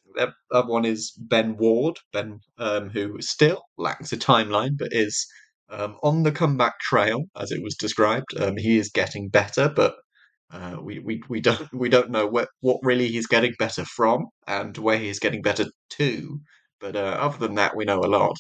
[0.51, 5.27] other one is Ben Ward, Ben, um, who still lacks a timeline, but is
[5.69, 9.95] um, on the comeback trail, as it was described, um, he is getting better, but
[10.51, 14.25] uh, we, we we don't we don't know what what really he's getting better from
[14.47, 16.39] and where he's getting better to.
[16.79, 18.37] But uh, other than that, we know a lot.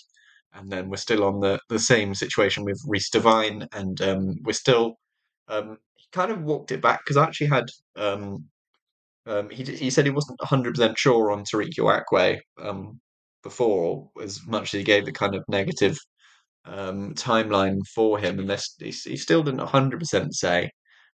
[0.53, 4.53] And then we're still on the, the same situation with Reese Devine, and um, we're
[4.53, 4.95] still
[5.47, 5.77] um,
[6.11, 7.65] kind of walked it back because I actually had
[7.95, 8.45] um,
[9.25, 12.99] um, he he said he wasn't hundred percent sure on Tariq Uwakwe um,
[13.43, 15.97] before, as much as he gave the kind of negative
[16.65, 20.69] um, timeline for him, and he, he still didn't 100% say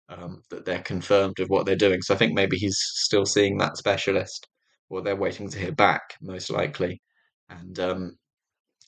[0.08, 2.02] um, that they're confirmed of what they're doing.
[2.02, 4.46] So I think maybe he's still seeing that specialist,
[4.88, 7.00] or they're waiting to hear back, most likely.
[7.48, 8.12] And um,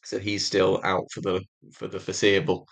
[0.04, 2.66] so he's still out for the for the foreseeable,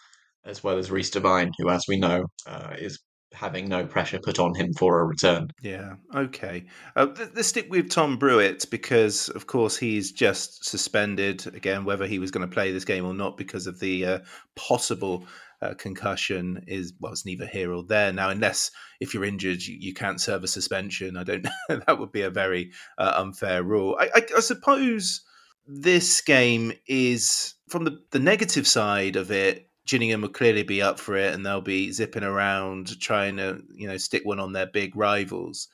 [0.45, 2.99] as well as Reese Devine, who, as we know, uh, is
[3.33, 5.51] having no pressure put on him for a return.
[5.63, 6.67] Yeah, okay.
[6.97, 11.85] Uh, let's stick with Tom Brewitt because, of course, he's just suspended again.
[11.85, 14.19] Whether he was going to play this game or not because of the uh,
[14.57, 15.27] possible
[15.63, 18.31] uh, concussion is well, it's neither here or there now.
[18.31, 21.17] Unless if you're injured, you, you can't serve a suspension.
[21.17, 21.81] I don't know.
[21.87, 23.97] that would be a very uh, unfair rule.
[24.01, 25.23] I, I, I suppose
[25.67, 31.01] this game is from the, the negative side of it Gillingham will clearly be up
[31.01, 34.67] for it, and they'll be zipping around trying to you know stick one on their
[34.67, 35.69] big rivals.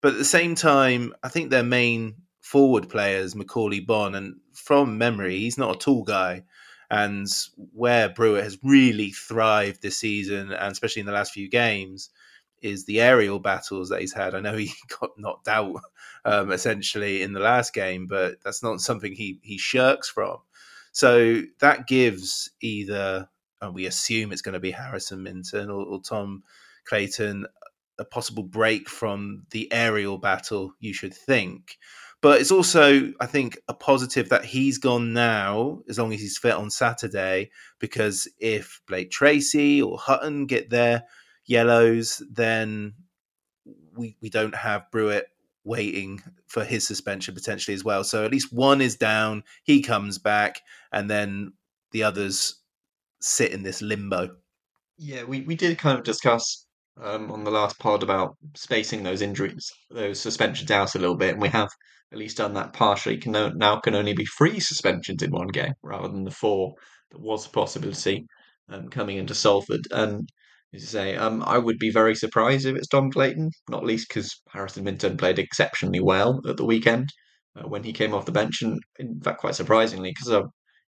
[0.00, 4.98] But at the same time, I think their main forward players, Macauley Bonne, and from
[4.98, 6.44] memory, he's not a tall guy.
[6.88, 7.26] And
[7.72, 12.10] where Brewitt has really thrived this season, and especially in the last few games,
[12.62, 14.34] is the aerial battles that he's had.
[14.34, 15.80] I know he got knocked out
[16.24, 20.38] um, essentially in the last game, but that's not something he he shirks from.
[20.92, 23.28] So that gives either,
[23.60, 26.42] and we assume it's going to be Harrison Minturn or, or Tom
[26.86, 27.46] Clayton,
[27.98, 30.72] a possible break from the aerial battle.
[30.80, 31.78] You should think.
[32.22, 36.38] But it's also, I think, a positive that he's gone now, as long as he's
[36.38, 41.04] fit on Saturday, because if Blake Tracy or Hutton get their
[41.44, 42.94] yellows, then
[43.94, 45.24] we we don't have Brewitt
[45.64, 48.04] waiting for his suspension potentially as well.
[48.04, 51.52] So at least one is down, he comes back, and then
[51.90, 52.56] the others
[53.20, 54.28] sit in this limbo.
[54.98, 56.66] Yeah, we, we did kind of discuss
[57.02, 61.32] um, on the last pod about spacing those injuries, those suspensions out a little bit,
[61.32, 61.68] and we have
[62.12, 63.18] at least done that partially.
[63.18, 66.74] Can now can only be three suspensions in one game rather than the four
[67.10, 68.26] that was a possibility
[68.68, 69.86] um, coming into Salford.
[69.90, 70.28] And
[70.74, 74.08] as you say, um, I would be very surprised if it's Tom Clayton, not least
[74.08, 77.10] because Harrison Minturn played exceptionally well at the weekend
[77.56, 80.44] uh, when he came off the bench, and in fact, quite surprisingly, because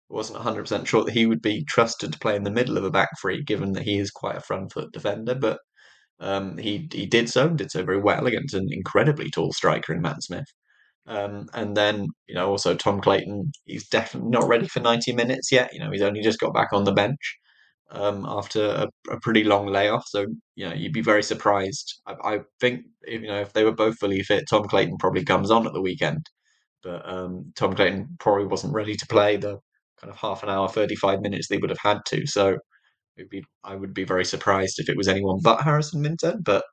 [0.09, 2.91] wasn't 100% sure that he would be trusted to play in the middle of a
[2.91, 5.59] back three, given that he is quite a front foot defender, but
[6.21, 10.03] um, he he did so, did so very well against an incredibly tall striker in
[10.03, 10.47] Matt Smith.
[11.07, 15.51] Um, and then, you know, also Tom Clayton, he's definitely not ready for 90 minutes
[15.51, 15.73] yet.
[15.73, 17.39] You know, he's only just got back on the bench
[17.91, 20.05] um, after a, a, pretty long layoff.
[20.09, 22.01] So, you know, you'd be very surprised.
[22.07, 25.25] I, I, think, if, you know, if they were both fully fit, Tom Clayton probably
[25.25, 26.27] comes on at the weekend.
[26.83, 29.61] But um, Tom Clayton probably wasn't ready to play the
[30.01, 32.27] kind of half an hour, 35 minutes they would have had to.
[32.27, 32.59] So,
[33.31, 36.43] be, I would be very surprised if it was anyone but Harrison Minturn.
[36.43, 36.65] But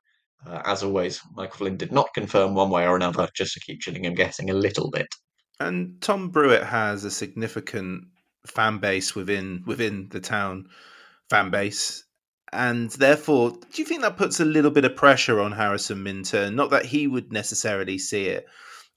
[0.46, 3.82] uh, as always, Michael Flynn did not confirm one way or another, just to keep
[3.82, 5.08] Gillingham guessing a little bit.
[5.58, 8.04] And Tom Brewitt has a significant
[8.46, 10.68] fan base within within the town
[11.30, 12.04] fan base.
[12.52, 16.54] And therefore, do you think that puts a little bit of pressure on Harrison Minturn?
[16.54, 18.46] Not that he would necessarily see it.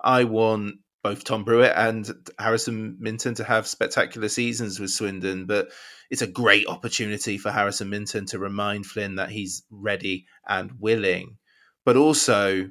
[0.02, 0.76] I want
[1.10, 5.70] both Tom Brewitt and Harrison Minturn to have spectacular seasons with Swindon, but
[6.12, 11.38] it's a great opportunity for Harrison Minturn to remind Flynn that he's ready and willing.
[11.84, 12.70] But also,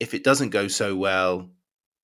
[0.00, 1.50] if it doesn't go so well,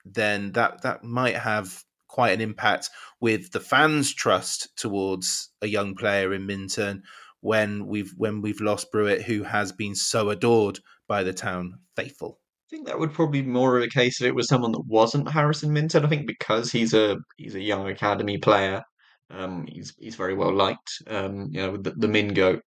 [0.05, 5.95] then that that might have quite an impact with the fans' trust towards a young
[5.95, 7.05] player in Minturn
[7.41, 12.40] when we've when we've lost Brewitt, who has been so adored by the town faithful.
[12.71, 15.29] Think that would probably be more of a case if it was someone that wasn't
[15.29, 16.05] Harrison Minturn.
[16.05, 18.83] I think because he's a he's a young academy player,
[19.29, 21.03] um, he's he's very well liked.
[21.09, 22.61] Um, you know, the, the Mingo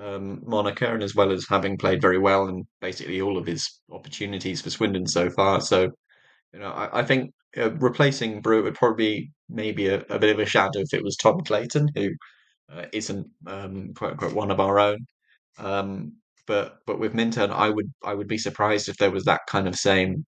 [0.00, 3.80] um, moniker, and as well as having played very well in basically all of his
[3.90, 5.60] opportunities for Swindon so far.
[5.60, 5.90] So,
[6.52, 10.30] you know, I, I think uh, replacing Brew would probably be maybe a, a, bit
[10.30, 12.10] of a shadow if it was Tom Clayton, who
[12.72, 14.98] uh, not um, quote unquote one of our own.
[15.58, 16.12] Um,
[16.46, 19.68] but but with Minturn, I would I would be surprised if there was that kind
[19.68, 20.26] of same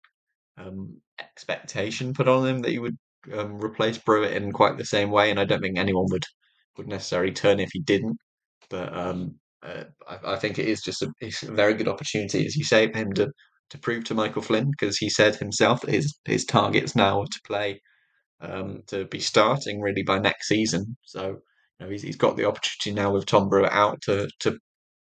[0.58, 2.98] um, expectation put on him that he would
[3.34, 6.26] um, replace Brewitt in quite the same way, and I don't think anyone would
[6.78, 8.18] would necessarily turn if he didn't.
[8.70, 12.56] But um, uh, I, I, think it is just a, a, very good opportunity, as
[12.56, 13.32] you say, for him to
[13.70, 17.42] to prove to Michael Flynn because he said himself his his targets now are to
[17.46, 17.82] play
[18.42, 20.98] um, to be starting really by next season.
[21.04, 21.28] So
[21.80, 24.58] you know, he's, he's got the opportunity now with Tom Brewitt out to to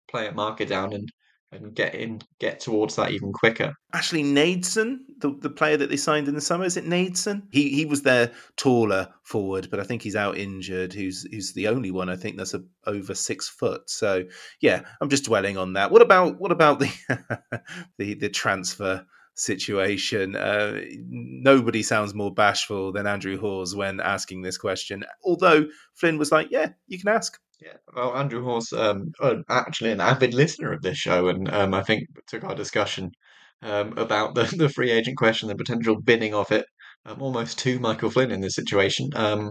[0.08, 1.12] play at Market-Down and
[1.50, 3.74] and get in, get towards that even quicker.
[3.92, 7.42] Ashley Nadesan, the, the player that they signed in the summer, is it Nadesan?
[7.50, 10.92] He he was their taller forward, but I think he's out injured.
[10.92, 13.88] Who's who's the only one I think that's a, over six foot.
[13.88, 14.24] So
[14.60, 15.90] yeah, I'm just dwelling on that.
[15.90, 16.92] What about what about the
[17.98, 19.06] the the transfer?
[19.34, 20.34] situation.
[20.34, 25.04] Uh, nobody sounds more bashful than Andrew Hawes when asking this question.
[25.22, 29.90] Although Flynn was like, "Yeah, you can ask." Yeah, well, Andrew Hawes, um, uh, actually
[29.90, 33.10] an avid listener of this show, and um, I think took our discussion
[33.62, 36.66] um, about the, the free agent question, the potential binning of it,
[37.04, 39.10] um, almost to Michael Flynn in this situation.
[39.14, 39.50] Um,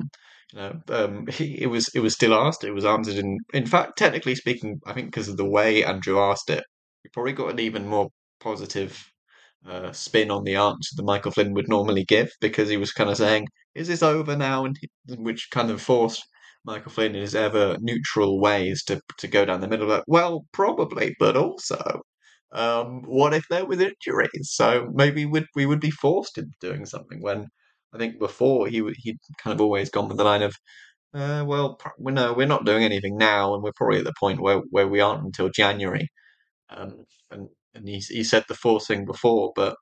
[0.54, 2.64] you know, um, he, it was it was still asked.
[2.64, 6.20] It was answered in in fact, technically speaking, I think because of the way Andrew
[6.20, 6.64] asked it,
[7.04, 9.04] we probably got an even more positive
[9.68, 13.10] uh, spin on the answer that Michael Flynn would normally give because he was kind
[13.10, 14.78] of saying, "Is this over now?" and
[15.18, 16.24] which kind of forced
[16.68, 19.88] Michael Flynn in his ever neutral ways to to go down the middle.
[19.88, 22.02] Like, well, probably, but also,
[22.54, 24.50] um, what if there was injuries?
[24.52, 27.22] So maybe we'd, we would be forced into doing something.
[27.22, 27.48] When
[27.94, 30.56] I think before he he'd kind of always gone with the line of,
[31.14, 34.42] uh, well, we no, we're not doing anything now, and we're probably at the point
[34.42, 36.10] where where we aren't until January.
[36.70, 39.78] Um, and and he he said the forcing before, but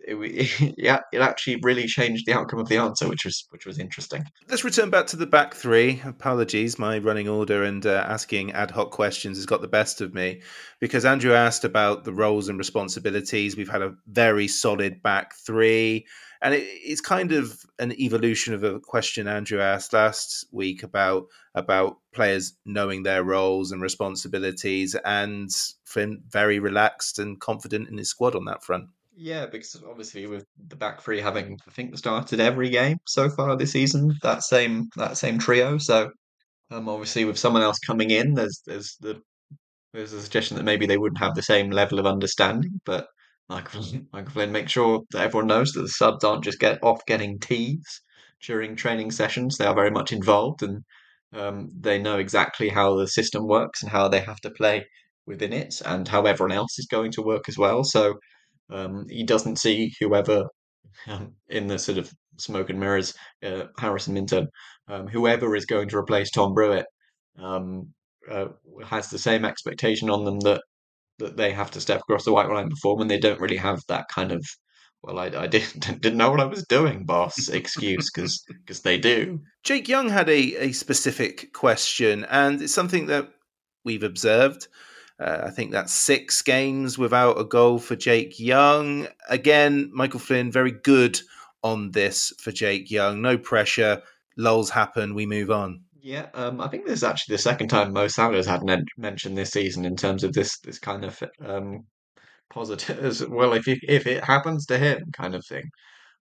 [0.00, 3.66] it, it, yeah, it actually really changed the outcome of the answer, which was which
[3.66, 4.24] was interesting.
[4.48, 6.00] Let's return back to the back three.
[6.04, 10.14] Apologies, my running order and uh, asking ad hoc questions has got the best of
[10.14, 10.42] me
[10.80, 13.56] because Andrew asked about the roles and responsibilities.
[13.56, 16.06] We've had a very solid back three,
[16.42, 21.26] and it, it's kind of an evolution of a question Andrew asked last week about
[21.54, 25.50] about players knowing their roles and responsibilities, and
[25.84, 28.86] Flynn very relaxed and confident in his squad on that front.
[29.16, 33.56] Yeah, because obviously with the back three having I think started every game so far
[33.56, 35.78] this season, that same that same trio.
[35.78, 36.10] So
[36.70, 39.22] um, obviously with someone else coming in, there's there's the
[39.92, 43.08] there's a suggestion that maybe they wouldn't have the same level of understanding, but
[43.48, 47.04] Michael Michael Flynn make sure that everyone knows that the subs aren't just get off
[47.06, 48.02] getting teas
[48.46, 49.56] during training sessions.
[49.58, 50.84] They are very much involved and
[51.32, 54.86] um, they know exactly how the system works and how they have to play
[55.26, 57.84] within it and how everyone else is going to work as well.
[57.84, 58.14] So
[58.70, 60.46] um, he doesn't see whoever
[61.06, 64.48] um, in the sort of smoke and mirrors, uh, Harrison Minturn,
[64.88, 66.86] um, whoever is going to replace Tom Brewitt,
[67.38, 67.88] um,
[68.30, 68.46] uh,
[68.84, 70.62] has the same expectation on them that
[71.18, 73.80] that they have to step across the white line perform, and they don't really have
[73.88, 74.42] that kind of
[75.02, 77.48] well, I, I didn't didn't know what I was doing, boss.
[77.48, 79.40] Excuse, because because they do.
[79.62, 83.28] Jake Young had a, a specific question, and it's something that
[83.84, 84.68] we've observed.
[85.20, 89.06] Uh, I think that's six games without a goal for Jake Young.
[89.28, 91.20] Again, Michael Flynn, very good
[91.62, 93.20] on this for Jake Young.
[93.20, 94.02] No pressure.
[94.36, 95.14] Lulls happen.
[95.14, 95.82] We move on.
[96.02, 98.86] Yeah, um, I think this is actually the second time Mo Salah has had an
[98.96, 101.84] mention this season in terms of this this kind of um,
[102.48, 103.52] positive well.
[103.52, 105.64] If if it happens to him, kind of thing,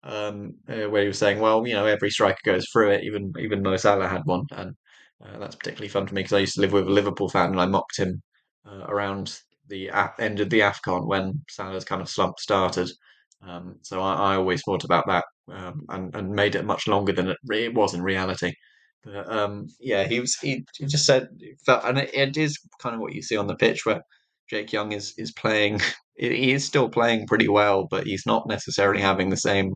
[0.03, 3.03] um, uh, where he was saying, well, you know, every striker goes through it.
[3.03, 4.75] Even even Mo Salah had one, and
[5.23, 7.51] uh, that's particularly fun for me because I used to live with a Liverpool fan,
[7.51, 8.23] and I mocked him
[8.67, 12.89] uh, around the end of the AFCON when Salah's kind of slump started.
[13.45, 17.13] Um, so I, I, always thought about that um, and, and made it much longer
[17.13, 18.53] than it, it was in reality.
[19.03, 21.27] But um, yeah, he was he, he just said
[21.65, 24.01] felt, and it, it is kind of what you see on the pitch where
[24.49, 25.82] Jake Young is is playing.
[26.19, 29.75] He is still playing pretty well, but he's not necessarily having the same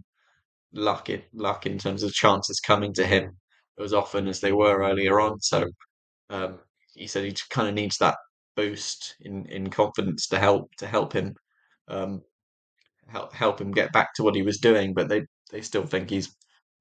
[0.73, 3.37] luck in, luck in terms of chances coming to him
[3.79, 5.39] as often as they were earlier on.
[5.39, 5.65] So
[6.31, 6.57] um,
[6.95, 8.15] he said he kind of needs that
[8.55, 11.33] boost in, in confidence to help to help him
[11.87, 12.21] um,
[13.07, 14.93] help help him get back to what he was doing.
[14.93, 16.35] But they they still think he's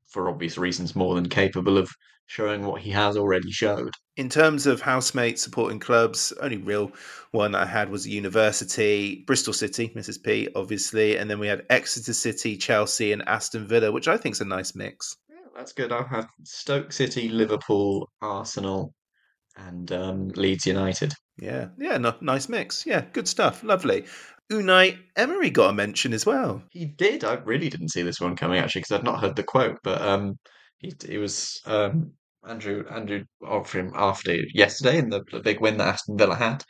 [0.09, 1.91] for obvious reasons more than capable of
[2.27, 3.93] showing what he has already showed.
[4.17, 6.93] In terms of housemates supporting clubs, only real
[7.33, 10.23] one I had was University, Bristol City, Mrs.
[10.23, 14.35] P, obviously, and then we had Exeter City, Chelsea, and Aston Villa, which I think
[14.35, 15.17] is a nice mix.
[15.29, 15.91] Yeah, that's good.
[15.91, 18.95] I have had Stoke City, Liverpool, Arsenal,
[19.57, 21.13] and um, Leeds United.
[21.41, 22.85] Yeah, yeah, no, nice mix.
[22.87, 23.63] Yeah, good stuff.
[23.65, 24.05] Lovely.
[24.53, 26.63] Unai Emery got a mention as well.
[26.71, 27.25] He did.
[27.25, 30.03] I really didn't see this one coming actually because I'd not heard the quote, but
[30.03, 30.39] um,
[30.79, 32.13] he he was um,
[32.47, 33.25] Andrew Andrew
[33.73, 36.63] him after yesterday in the, the big win that Aston Villa had.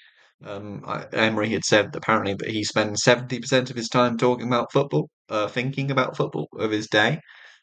[0.44, 4.46] Um, I, Emery had said apparently that he spends seventy percent of his time talking
[4.46, 7.20] about football, uh, thinking about football of his day,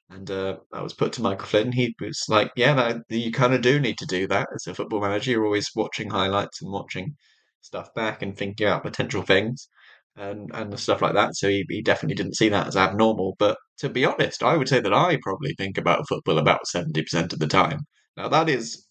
[0.09, 1.71] and uh, that was put to Michael Flynn.
[1.71, 4.73] He was like, "Yeah, that, you kind of do need to do that as a
[4.75, 5.31] football manager.
[5.31, 7.15] You're always watching highlights and watching
[7.61, 9.67] stuff back and thinking about potential things
[10.15, 11.35] and and stuff like that.
[11.35, 13.35] So he, he definitely didn't see that as abnormal.
[13.39, 17.01] But to be honest, I would say that I probably think about football about seventy
[17.03, 17.81] percent of the time.
[18.17, 18.85] Now that is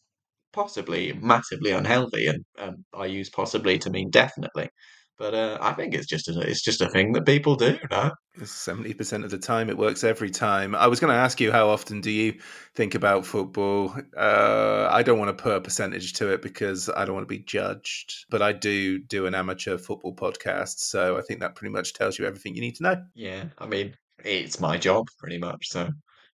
[0.52, 4.70] possibly massively unhealthy, and, and I use possibly to mean definitely.
[5.18, 7.78] But uh, I think it's just a, it's just a thing that people do.
[7.90, 8.12] No,
[8.44, 10.74] seventy percent of the time it works every time.
[10.74, 12.34] I was going to ask you how often do you
[12.74, 13.94] think about football?
[14.16, 17.34] Uh, I don't want to put a percentage to it because I don't want to
[17.34, 18.26] be judged.
[18.28, 22.18] But I do do an amateur football podcast, so I think that pretty much tells
[22.18, 22.96] you everything you need to know.
[23.14, 25.68] Yeah, I mean it's my job pretty much.
[25.68, 25.88] So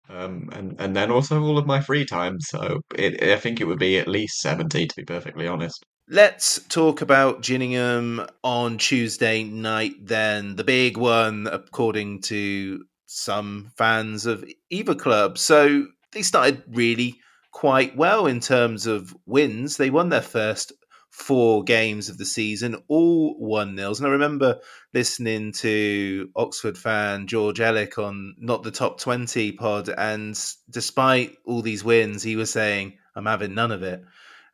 [0.09, 2.39] um, and and then also all of my free time.
[2.41, 5.85] So it, I think it would be at least seventy, to be perfectly honest.
[6.09, 10.05] Let's talk about Gillingham on Tuesday night.
[10.05, 15.37] Then the big one, according to some fans of either club.
[15.37, 17.19] So they started really
[17.53, 19.77] quite well in terms of wins.
[19.77, 20.73] They won their first
[21.09, 24.01] four games of the season, all one nils.
[24.01, 24.59] And I remember
[24.93, 29.87] listening to Oxford fan George Elek on Not the Top 20 pod.
[29.87, 30.37] And
[30.69, 34.03] despite all these wins, he was saying, I'm having none of it.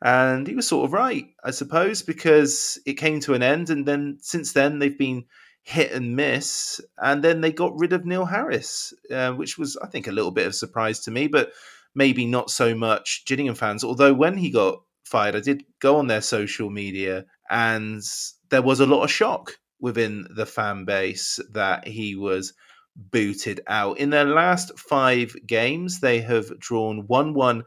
[0.02, 3.70] And he was sort of right, I suppose, because it came to an end.
[3.70, 5.26] And then since then, they've been
[5.64, 6.80] hit and miss.
[6.98, 10.32] And then they got rid of Neil Harris, uh, which was, I think, a little
[10.32, 11.52] bit of surprise to me, but
[11.94, 13.84] maybe not so much Gillingham fans.
[13.84, 18.02] Although when he got fired, I did go on their social media and
[18.50, 22.54] there was a lot of shock within the fan base that he was
[22.96, 23.98] booted out.
[23.98, 27.64] In their last five games, they have drawn 1 1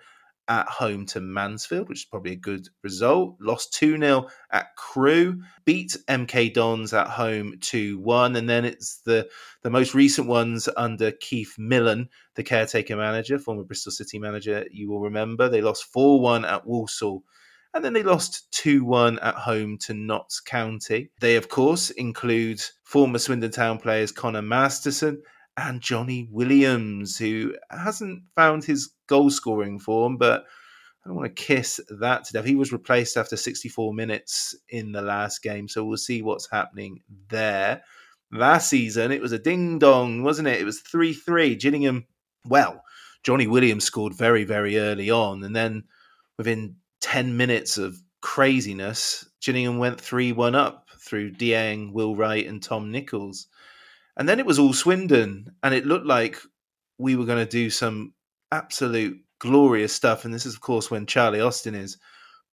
[0.48, 3.36] at home to Mansfield, which is probably a good result.
[3.40, 8.36] Lost 2 0 at Crewe, beat MK Dons at home 2 1.
[8.36, 9.28] And then it's the,
[9.62, 14.90] the most recent ones under Keith Millen, the caretaker manager, former Bristol City manager, you
[14.90, 15.48] will remember.
[15.48, 17.22] They lost 4 1 at Walsall.
[17.74, 21.10] And then they lost 2 1 at home to Notts County.
[21.20, 25.22] They, of course, include former Swindon Town players Conor Masterson
[25.56, 30.44] and Johnny Williams, who hasn't found his goal scoring form, but
[31.04, 32.44] I don't want to kiss that to death.
[32.44, 37.02] He was replaced after 64 minutes in the last game, so we'll see what's happening
[37.28, 37.82] there.
[38.30, 40.60] Last season, it was a ding dong, wasn't it?
[40.60, 41.56] It was 3 3.
[41.56, 42.06] Gillingham,
[42.46, 42.82] well,
[43.24, 45.84] Johnny Williams scored very, very early on, and then
[46.38, 52.62] within 10 minutes of craziness, Gillingham went 3 1 up through Dieng, Will Wright, and
[52.62, 53.48] Tom Nichols.
[54.16, 56.38] And then it was all Swindon, and it looked like
[56.98, 58.12] we were going to do some
[58.50, 60.24] absolute glorious stuff.
[60.24, 61.96] And this is, of course, when Charlie Austin is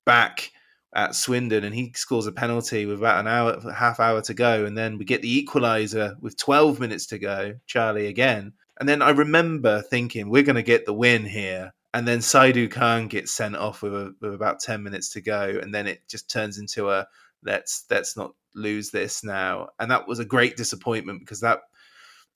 [0.05, 0.51] back
[0.95, 4.65] at Swindon and he scores a penalty with about an hour, half hour to go.
[4.65, 8.53] And then we get the equaliser with 12 minutes to go, Charlie again.
[8.79, 11.73] And then I remember thinking, we're going to get the win here.
[11.93, 15.59] And then Saidou Khan gets sent off with, a, with about 10 minutes to go.
[15.61, 17.07] And then it just turns into a
[17.43, 19.69] let's let's not lose this now.
[19.79, 21.59] And that was a great disappointment because that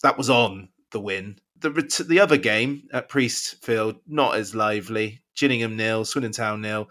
[0.02, 1.38] that was on the win.
[1.60, 5.22] The the other game at Priestfield not as lively.
[5.36, 6.90] Gillingham nil, Swindon Town nil.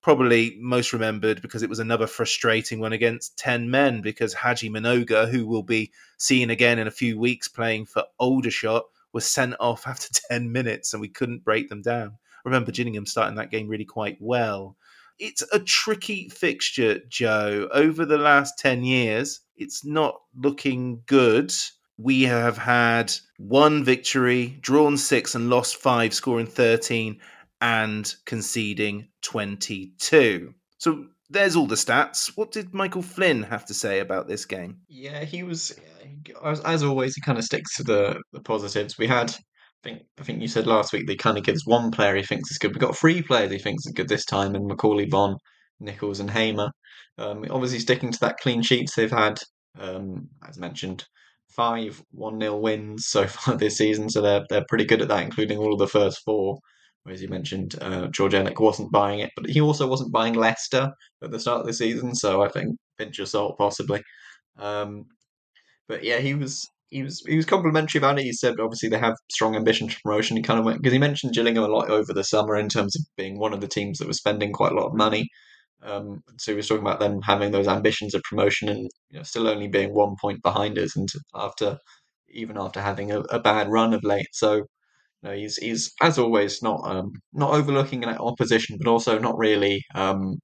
[0.00, 5.28] Probably most remembered because it was another frustrating one against ten men because Haji Mnoga,
[5.28, 9.86] who will be seen again in a few weeks playing for Aldershot, was sent off
[9.86, 12.18] after ten minutes and we couldn't break them down.
[12.44, 14.76] I remember Gillingham starting that game really quite well
[15.18, 17.68] it's a tricky fixture, Joe.
[17.72, 21.52] Over the last 10 years, it's not looking good.
[21.96, 27.18] We have had one victory, drawn six, and lost five, scoring 13
[27.60, 30.54] and conceding 22.
[30.78, 32.36] So there's all the stats.
[32.36, 34.78] What did Michael Flynn have to say about this game?
[34.88, 35.78] Yeah, he was,
[36.44, 38.96] as, always, he kind of sticks to the, the positives.
[38.96, 39.34] We had
[39.82, 42.50] think I think you said last week they kind of gives one player he thinks
[42.50, 42.72] is good.
[42.72, 45.36] We've got three players he thinks are good this time, and Macauley Bonne,
[45.80, 46.70] Nichols, and Hamer.
[47.18, 49.38] Um, obviously sticking to that clean sheets they've had,
[49.78, 51.04] um, as mentioned,
[51.48, 54.08] five one 0 wins so far this season.
[54.10, 56.58] So they're they're pretty good at that, including all of the first four.
[57.08, 60.90] As you mentioned, uh, George Elek wasn't buying it, but he also wasn't buying Leicester
[61.22, 62.14] at the start of the season.
[62.14, 64.02] So I think pinch of salt possibly.
[64.58, 65.06] Um,
[65.88, 68.24] but yeah, he was he was he was complimentary about it.
[68.24, 70.36] He said obviously they have strong ambition for promotion.
[70.36, 72.96] He kind of went because he mentioned Gillingham a lot over the summer in terms
[72.96, 75.28] of being one of the teams that was spending quite a lot of money.
[75.82, 79.22] Um, so he was talking about them having those ambitions of promotion and you know,
[79.22, 81.78] still only being one point behind us, and after
[82.30, 84.28] even after having a, a bad run of late.
[84.32, 84.64] So you
[85.22, 89.84] know, he's he's as always not um, not overlooking an opposition, but also not really
[89.94, 90.38] um,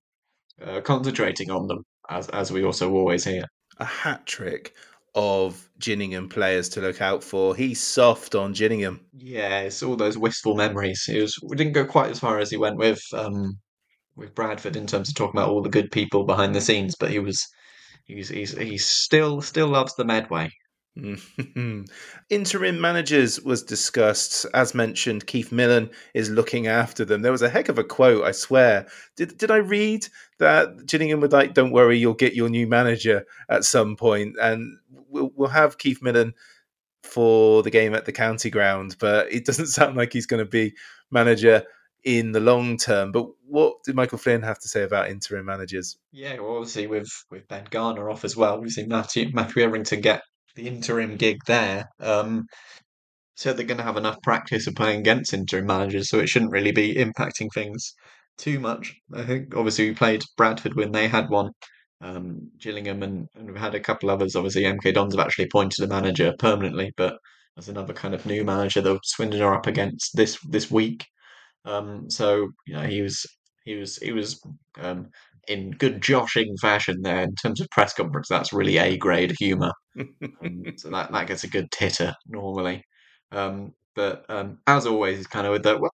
[0.62, 3.45] uh, concentrating on them as as we also always hear.
[3.78, 4.72] A hat trick
[5.15, 7.55] of Gillingham players to look out for.
[7.55, 9.01] He's soft on Gillingham.
[9.12, 11.05] Yeah, it's all those wistful memories.
[11.09, 13.59] It was we didn't go quite as far as he went with um,
[14.17, 17.11] with Bradford in terms of talking about all the good people behind the scenes, but
[17.11, 17.47] he was
[18.05, 20.51] he's he's he still still loves the Medway.
[20.97, 21.82] Mm-hmm.
[22.30, 24.47] Interim managers was discussed.
[24.55, 27.22] As mentioned, Keith Millen is looking after them.
[27.22, 28.86] There was a heck of a quote, I swear.
[29.16, 30.07] Did did I read
[30.38, 34.78] that Gillingham would like, "Don't worry, you'll get your new manager at some point," and
[35.09, 36.34] we'll we'll have Keith Millen
[37.03, 40.51] for the game at the county ground, but it doesn't sound like he's going to
[40.51, 40.74] be
[41.11, 41.64] manager
[42.05, 43.12] in the long term.
[43.12, 45.97] But what did Michael Flynn have to say about interim managers?
[46.12, 50.01] Yeah, well, obviously with with Ben Garner off as well, we've seen Matthew Matthew Etherington
[50.01, 50.22] get
[50.55, 51.87] the interim gig there.
[52.01, 52.47] Um,
[53.37, 56.53] so they're going to have enough practice of playing against interim managers, so it shouldn't
[56.53, 57.93] really be impacting things
[58.39, 58.95] too much.
[59.13, 61.51] I think obviously we played Bradford when they had one,
[62.01, 64.37] um, Gillingham, and, and we've had a couple others.
[64.37, 67.19] Obviously, MK Dons have actually appointed a manager permanently, but
[67.57, 71.05] as another kind of new manager that Swindon are up against this this week.
[71.65, 73.27] Um, so you know he was
[73.65, 74.41] he was he was
[74.79, 75.09] um,
[75.49, 78.28] in good joshing fashion there in terms of press conference.
[78.28, 79.72] That's really A grade humour.
[79.99, 82.82] um, so that, that gets a good titter normally.
[83.32, 85.90] Um, but um, as always, it's kind of with the well,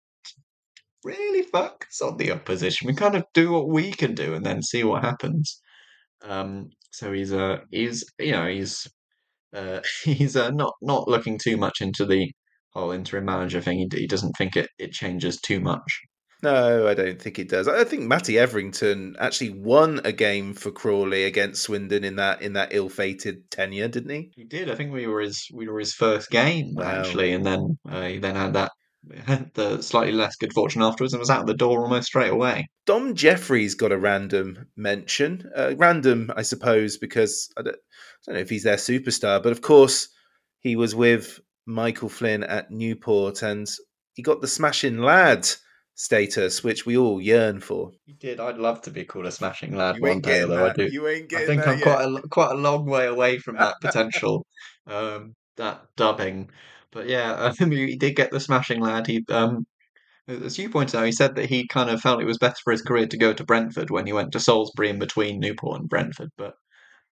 [1.05, 2.86] really focus on the opposition.
[2.86, 5.61] We kind of do what we can do and then see what happens.
[6.22, 8.86] Um, so he's uh, he's you know he's
[9.55, 12.30] uh, he's uh, not not looking too much into the
[12.72, 13.78] whole interim manager thing.
[13.78, 16.01] He, he doesn't think it, it changes too much.
[16.43, 17.66] No, I don't think it does.
[17.66, 22.53] I think Matty Etherington actually won a game for Crawley against Swindon in that in
[22.53, 24.30] that ill-fated tenure, didn't he?
[24.36, 24.70] He did.
[24.70, 26.84] I think we were his we were his first game Wow.
[26.84, 28.70] actually, and then uh, he then had that
[29.24, 32.30] had the slightly less good fortune afterwards and was out of the door almost straight
[32.32, 32.68] away.
[32.86, 35.51] Dom Jefferies got a random mention.
[35.57, 37.78] Uh, random, I suppose, because I don't, I
[38.26, 40.09] don't know if he's their superstar, but of course
[40.61, 43.66] he was with Michael Flynn at Newport and
[44.14, 45.49] he got the smashing lad
[45.99, 47.90] status, which we all yearn for.
[48.07, 48.38] He did.
[48.38, 50.66] I'd love to be called a smashing lad You one day, though.
[50.66, 50.88] I do.
[50.90, 51.82] You ain't I getting think that I'm yet.
[51.82, 54.46] quite a quite a long way away from that potential,
[54.86, 56.51] um, that dubbing.
[56.92, 59.09] But yeah, I mean, he did get the smashing lad.
[59.09, 59.66] He, um,
[60.28, 62.70] as you pointed out, he said that he kind of felt it was better for
[62.70, 65.88] his career to go to Brentford when he went to Salisbury in between Newport and
[65.88, 66.30] Brentford.
[66.38, 66.55] But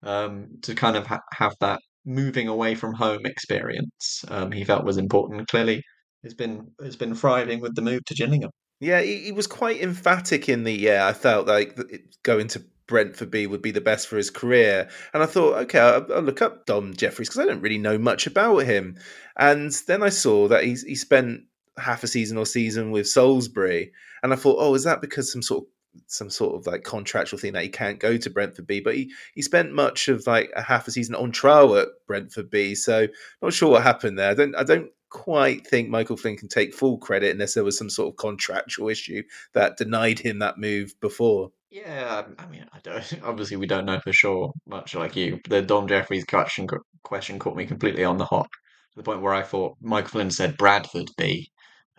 [0.05, 4.85] um, to kind of ha- have that moving away from home experience, um, he felt
[4.85, 5.49] was important.
[5.49, 5.83] Clearly,
[6.23, 8.53] has been has been thriving with the move to Gillingham.
[8.81, 11.07] Yeah, he, he was quite emphatic in the yeah.
[11.07, 11.79] I felt like
[12.23, 15.79] going to Brentford B would be the best for his career, and I thought, okay,
[15.81, 18.97] I'll, I'll look up Dom Jefferies because I don't really know much about him.
[19.37, 21.43] And then I saw that he's he spent
[21.79, 25.43] half a season or season with Salisbury, and I thought, oh, is that because some
[25.43, 25.69] sort of
[26.09, 28.81] some sort of like contractual thing that he can't go to Brentford B?
[28.81, 32.51] But he he spent much of like a half a season on trial at Brentford
[32.51, 33.09] B, so
[33.43, 34.31] not sure what happened there.
[34.31, 37.79] I don't I don't quite think Michael Flynn can take full credit unless there was
[37.79, 39.23] some sort of contractual issue
[39.55, 41.51] that denied him that move before.
[41.71, 43.21] Yeah, I mean, I don't.
[43.25, 44.53] Obviously, we don't know for sure.
[44.67, 46.67] Much like you, the Dom Jefferies question
[47.03, 50.31] question caught me completely on the hop to the point where I thought Michael Flynn
[50.31, 51.51] said Bradford B,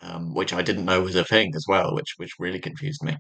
[0.02, 3.18] um, which I didn't know was a thing as well, which which really confused me.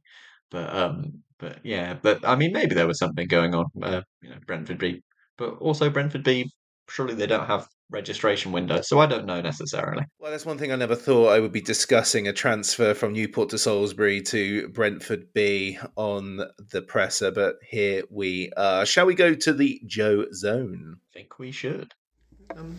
[0.49, 3.65] But um, but yeah, but I mean, maybe there was something going on.
[3.81, 5.01] Uh, you know, Brentford B,
[5.37, 6.49] but also Brentford B.
[6.89, 8.81] Surely they don't have registration window.
[8.81, 10.03] so I don't know necessarily.
[10.19, 13.49] Well, that's one thing I never thought I would be discussing a transfer from Newport
[13.49, 18.85] to Salisbury to Brentford B on the presser, but here we are.
[18.85, 20.97] Shall we go to the Joe Zone?
[21.11, 21.93] I think we should.
[22.55, 22.77] Um,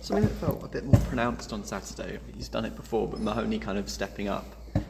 [0.00, 2.18] something that felt a bit more pronounced on Saturday.
[2.34, 4.46] He's done it before, but Mahoney kind of stepping up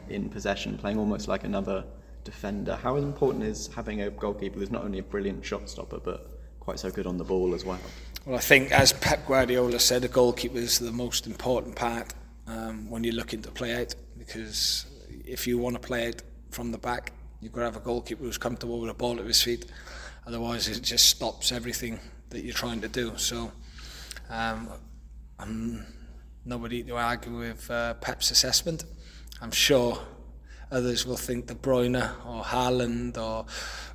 [0.09, 1.83] in possession, playing almost like another
[2.23, 2.75] defender.
[2.75, 6.79] How important is having a goalkeeper who's not only a brilliant shot stopper, but quite
[6.79, 7.79] so good on the ball as well?
[8.27, 12.13] Well, I think, as Pep Guardiola said, a goalkeeper is the most important part
[12.45, 14.85] um, when you're looking to play out because
[15.23, 16.21] if you want to play out
[16.51, 19.25] from the back, you've got to have a goalkeeper who's comfortable with a ball at
[19.25, 19.67] his feet.
[20.25, 22.01] Otherwise, it just stops everything
[22.31, 23.13] that you're trying to do.
[23.15, 23.49] So,
[24.29, 24.71] um,
[25.39, 25.85] I'm
[26.43, 28.83] nobody to argue with uh, Pep's assessment.
[29.41, 29.99] I'm sure
[30.69, 33.45] others will think De Bruyne or Haaland or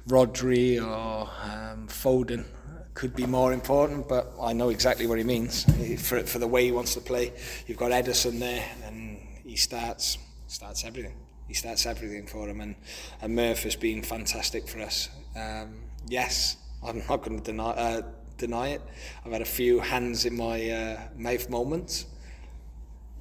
[0.09, 2.47] Rodri or um, Foden
[2.95, 5.65] could be more important, but I know exactly what he means
[6.03, 7.33] for for the way he wants to play.
[7.67, 11.17] You've got Ederson there, and he starts starts everything.
[11.49, 12.75] He starts everything for him, and
[13.21, 15.09] and Murph has been fantastic for us.
[15.37, 18.03] Um, yes, I'm not going to deny uh,
[18.37, 18.83] deny it.
[19.25, 22.07] I've had a few hands in my uh, mouth moments,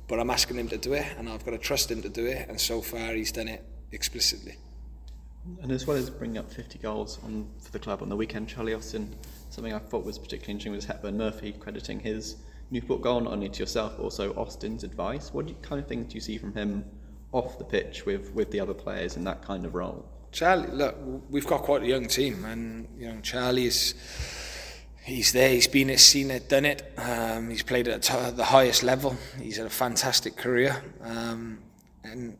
[0.07, 2.25] but I'm asking him to do it, and I've got to trust him to do
[2.25, 2.49] it.
[2.49, 4.57] And so far, he's done it explicitly.
[5.61, 8.47] And as well as bringing up 50 goals on for the club on the weekend,
[8.47, 9.15] Charlie Austin,
[9.51, 12.37] something I thought was particularly interesting was Hepburn Murphy crediting his
[12.71, 15.33] Newport goal not only to yourself also Austin's advice.
[15.33, 16.85] What you, kind of things do you see from him
[17.33, 20.05] off the pitch with, with the other players in that kind of role?
[20.31, 20.95] Charlie, look,
[21.29, 23.95] we've got quite a young team, and you know Charlie's
[25.03, 25.49] he's there.
[25.49, 26.93] He's been it, seen it, done it.
[26.97, 29.17] Um, he's played at the highest level.
[29.41, 31.59] He's had a fantastic career, um,
[32.05, 32.37] and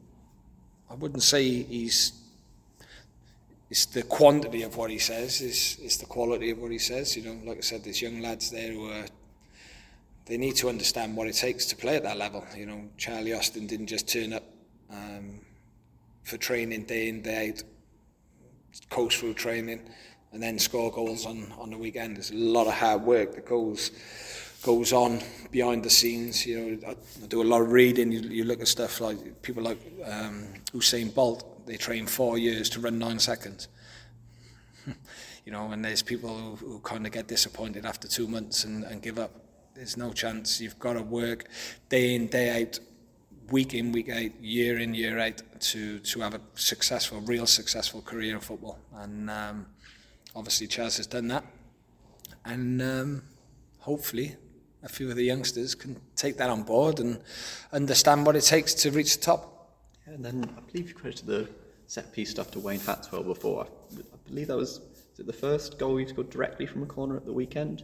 [0.90, 2.14] I wouldn't say he's.
[3.72, 5.40] It's the quantity of what he says.
[5.40, 7.16] Is it's the quality of what he says.
[7.16, 9.06] You know, like I said, there's young lads there who are.
[10.26, 12.46] They need to understand what it takes to play at that level.
[12.56, 14.44] You know, Charlie Austin didn't just turn up
[14.92, 15.40] um,
[16.24, 17.64] for training day in day out
[18.90, 19.82] coast through training
[20.34, 22.18] and then score goals on, on the weekend.
[22.18, 23.92] There's a lot of hard work that goes
[24.64, 26.46] goes on behind the scenes.
[26.46, 28.12] You know, I, I do a lot of reading.
[28.12, 31.51] You, you look at stuff like people like um, Usain Bolt.
[31.66, 33.68] They train four years to run nine seconds.
[35.46, 38.84] you know, and there's people who, who kind of get disappointed after two months and,
[38.84, 39.32] and give up.
[39.76, 40.60] There's no chance.
[40.60, 41.46] You've got to work
[41.90, 42.80] day in, day out,
[43.50, 48.02] week in, week out, year in, year out to to have a successful, real successful
[48.02, 48.80] career in football.
[48.96, 49.66] And um,
[50.36, 51.46] obviously, Chaz has done that.
[52.44, 53.24] And um,
[53.80, 54.36] hopefully,
[54.84, 57.22] a few of the youngsters can take that on board and
[57.72, 59.51] understand what it takes to reach the top.
[60.14, 61.50] And then I believe you credited the
[61.88, 63.66] set piece stuff to Wayne Hatswell before.
[63.66, 67.16] I, believe that was, was it the first goal he scored directly from a corner
[67.16, 67.84] at the weekend.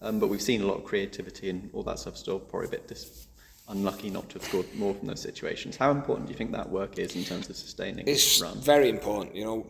[0.00, 2.70] Um, but we've seen a lot of creativity and all that stuff still probably a
[2.70, 3.28] bit dis-
[3.68, 5.76] unlucky not to have scored more from those situations.
[5.76, 8.58] How important do you think that work is in terms of sustaining it's run?
[8.58, 9.34] very important.
[9.34, 9.66] You know,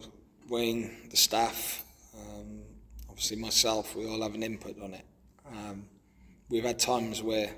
[0.49, 1.85] Wayne, the staff,
[2.15, 2.61] um,
[3.09, 5.05] obviously myself, we all have an input on it.
[5.47, 5.85] Um,
[6.49, 7.55] we've had times where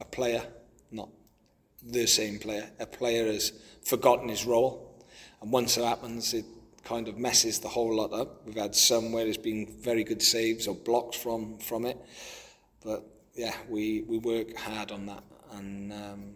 [0.00, 0.42] a player,
[0.90, 1.08] not
[1.84, 3.52] the same player, a player has
[3.84, 5.04] forgotten his role,
[5.40, 6.44] and once it happens, it
[6.84, 8.46] kind of messes the whole lot up.
[8.46, 11.98] We've had some where there's been very good saves or blocks from from it,
[12.84, 13.04] but
[13.34, 16.34] yeah, we we work hard on that, and um,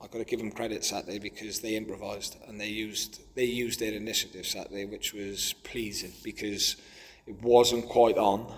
[0.00, 3.80] I've got to give them credit Saturday because they improvised and they used they used
[3.80, 6.76] their initiative Saturday, which was pleasing because
[7.26, 8.52] it wasn't quite on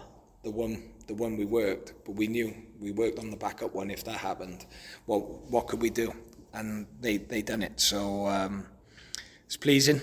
[0.49, 3.90] the one the one we worked, but we knew we worked on the backup one.
[3.90, 4.64] If that happened,
[5.07, 6.12] well, what could we do?
[6.55, 7.80] And they they done it.
[7.80, 8.66] So um,
[9.44, 10.01] it's pleasing.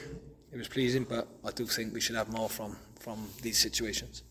[0.51, 4.23] It was pleasing, but I do think we should have more from from these situations.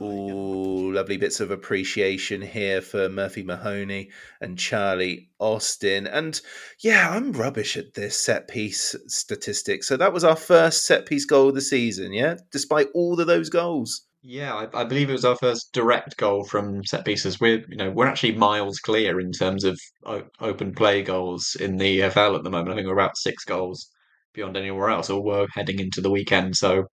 [0.00, 4.10] Ooh, lovely bits of appreciation here for Murphy Mahoney
[4.40, 6.06] and Charlie Austin.
[6.06, 6.40] And
[6.80, 9.82] yeah, I'm rubbish at this set piece statistic.
[9.82, 12.36] So that was our first set piece goal of the season, yeah?
[12.52, 14.07] Despite all of those goals.
[14.22, 17.40] Yeah, I, I believe it was our first direct goal from set pieces.
[17.40, 21.76] We're, you know, we're actually miles clear in terms of o- open play goals in
[21.76, 22.70] the EFL at the moment.
[22.70, 23.88] I think we're about six goals
[24.34, 26.56] beyond anywhere else, or we're heading into the weekend.
[26.56, 26.86] So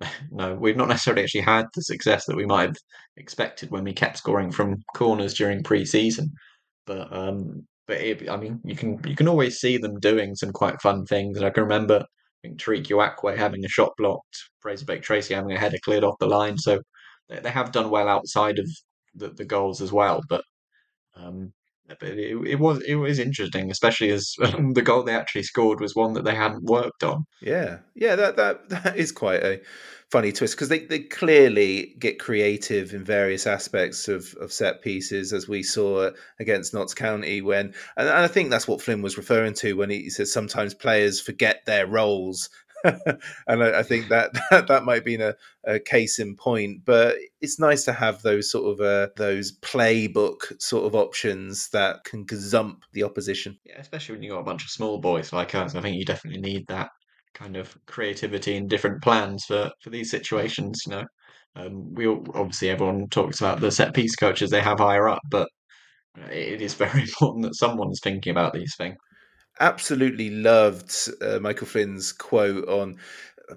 [0.30, 2.76] no, we've not necessarily actually had the success that we might have
[3.16, 6.30] expected when we kept scoring from corners during pre-season.
[6.86, 10.52] But um, but it, I mean, you can you can always see them doing some
[10.52, 11.36] quite fun things.
[11.38, 12.04] And I can remember
[12.54, 16.56] Tariq Uwakwe having a shot blocked, Frazer Blake-Tracy having a header cleared off the line.
[16.58, 16.80] So
[17.28, 18.68] they, they have done well outside of
[19.14, 20.22] the, the goals as well.
[20.28, 20.44] But
[21.14, 21.52] um,
[21.88, 25.94] but it, it was it was interesting, especially as the goal they actually scored was
[25.94, 27.24] one that they hadn't worked on.
[27.40, 29.60] Yeah, yeah, that that that is quite a
[30.10, 35.32] funny twist because they, they clearly get creative in various aspects of, of set pieces,
[35.32, 37.42] as we saw against Notts County.
[37.42, 41.20] When and I think that's what Flynn was referring to when he says sometimes players
[41.20, 42.48] forget their roles
[43.46, 45.34] and I, I, think that, that that might be a,
[45.64, 46.84] a, case in point.
[46.84, 52.04] But it's nice to have those sort of uh, those playbook sort of options that
[52.04, 53.58] can gazump the opposition.
[53.64, 55.74] Yeah, especially when you got a bunch of small boys like us.
[55.74, 56.90] I think you definitely need that
[57.34, 60.82] kind of creativity and different plans for for these situations.
[60.86, 61.04] You know,
[61.56, 65.22] um, we all, obviously everyone talks about the set piece coaches they have higher up,
[65.30, 65.48] but
[66.30, 68.96] it is very important that someone's thinking about these things
[69.60, 72.96] absolutely loved uh, Michael Flynn's quote on,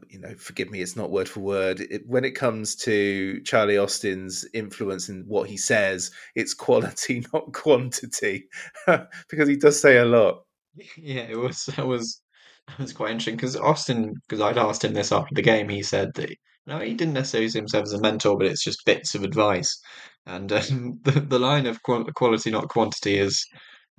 [0.10, 1.82] you know, forgive me, it's not word for word.
[1.82, 7.52] It, when it comes to Charlie Austin's influence in what he says, it's quality, not
[7.54, 8.48] quantity,
[9.30, 10.44] because he does say a lot.
[10.98, 11.66] Yeah, it was.
[11.76, 12.22] That was.
[12.68, 15.82] That was quite interesting because Austin, because I'd asked him this after the game, he
[15.82, 16.30] said that
[16.68, 19.82] no, he didn't necessarily see himself as a mentor, but it's just bits of advice.
[20.28, 23.44] And um, the the line of quality, not quantity, is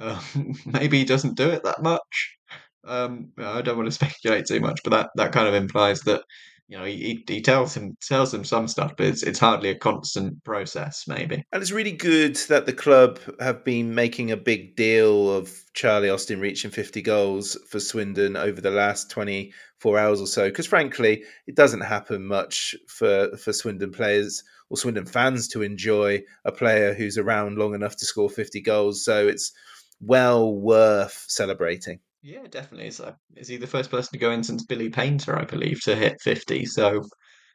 [0.01, 0.21] uh,
[0.67, 2.37] maybe he doesn't do it that much.
[2.85, 6.23] Um, I don't want to speculate too much, but that, that kind of implies that
[6.69, 9.75] you know he, he tells him tells him some stuff, but it's it's hardly a
[9.75, 11.43] constant process, maybe.
[11.53, 16.11] And it's really good that the club have been making a big deal of Charlie
[16.11, 21.25] Austin reaching 50 goals for Swindon over the last 24 hours or so, because frankly,
[21.49, 26.95] it doesn't happen much for for Swindon players or Swindon fans to enjoy a player
[26.95, 29.05] who's around long enough to score 50 goals.
[29.05, 29.53] So it's
[30.01, 32.01] well worth celebrating.
[32.23, 32.89] Yeah, definitely.
[32.89, 35.81] Is, uh, is he the first person to go in since Billy Paynter, I believe,
[35.83, 36.67] to hit 50?
[36.67, 37.03] So,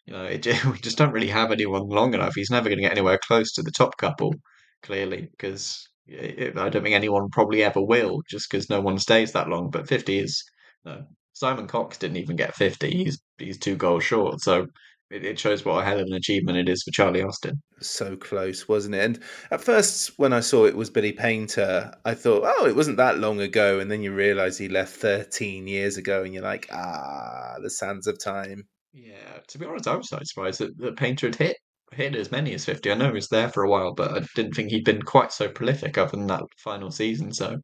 [0.06, 2.34] you know, it, we just don't really have anyone long enough.
[2.36, 4.34] He's never going to get anywhere close to the top couple,
[4.82, 9.50] clearly, because I don't think anyone probably ever will, just because no one stays that
[9.50, 9.70] long.
[9.70, 10.44] But 50 is.
[10.84, 12.90] No, Simon Cox didn't even get 50.
[12.90, 14.40] He's he's two goals short.
[14.42, 14.68] So
[15.12, 17.62] it, it shows what a hell of an achievement it is for Charlie Austin.
[17.80, 19.04] So close, wasn't it?
[19.04, 19.20] And
[19.52, 23.20] at first, when I saw it was Billy Paynter, I thought, oh, it wasn't that
[23.20, 23.80] long ago.
[23.80, 28.08] And then you realise he left 13 years ago, and you're like, ah, the sands
[28.08, 28.64] of time.
[28.94, 31.58] Yeah, to be honest, I was quite surprised that, that Paynter had hit
[31.92, 32.92] hit as many as 50.
[32.92, 35.32] I know he was there for a while, but I didn't think he'd been quite
[35.32, 37.32] so prolific other than that final season.
[37.32, 37.58] So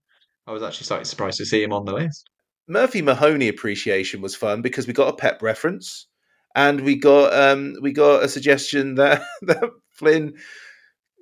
[0.47, 2.29] I was actually slightly surprised to see him on the list.
[2.67, 6.07] Murphy Mahoney appreciation was fun because we got a pep reference
[6.55, 10.33] and we got um, we got a suggestion that that Flynn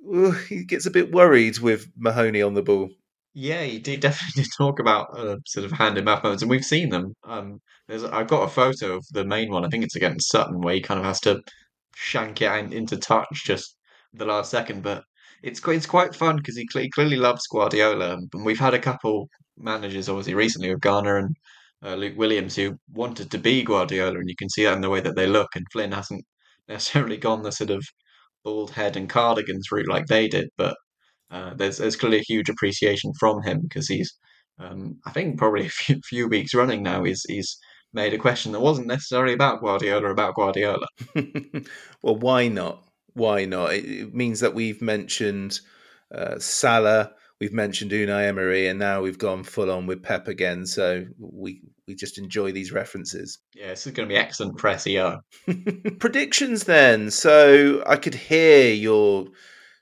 [0.06, 2.88] ooh, he gets a bit worried with Mahoney on the ball.
[3.32, 6.64] Yeah, he did definitely talk about uh, sort of hand in mouth moments, and we've
[6.64, 7.14] seen them.
[7.24, 9.64] Um, there's I've got a photo of the main one.
[9.64, 11.40] I think it's against Sutton, where he kind of has to
[11.94, 13.76] shank it into touch just
[14.12, 14.82] the last second.
[14.82, 15.04] But
[15.42, 18.78] it's it's quite fun because he, cl- he clearly loves Guardiola, and we've had a
[18.78, 21.36] couple managers obviously recently with Garner and
[21.84, 24.90] uh, Luke Williams, who wanted to be Guardiola, and you can see that in the
[24.90, 25.48] way that they look.
[25.54, 26.24] And Flynn hasn't
[26.68, 27.84] necessarily gone the sort of
[28.44, 30.76] bald head and cardigans route like they did, but
[31.30, 34.12] uh, there's there's clearly a huge appreciation from him because he's,
[34.58, 37.58] um, I think probably a few, few weeks running now, he's he's
[37.92, 40.86] made a question that wasn't necessarily about Guardiola about Guardiola.
[42.02, 42.84] well, why not?
[43.14, 43.72] Why not?
[43.74, 45.60] It, it means that we've mentioned
[46.14, 50.66] uh, Salah, we've mentioned Unai Emery, and now we've gone full on with Pep again.
[50.66, 53.38] So we we just enjoy these references.
[53.54, 55.20] Yeah, this is going to be excellent press SEO.
[55.98, 57.10] Predictions then.
[57.10, 59.26] So I could hear your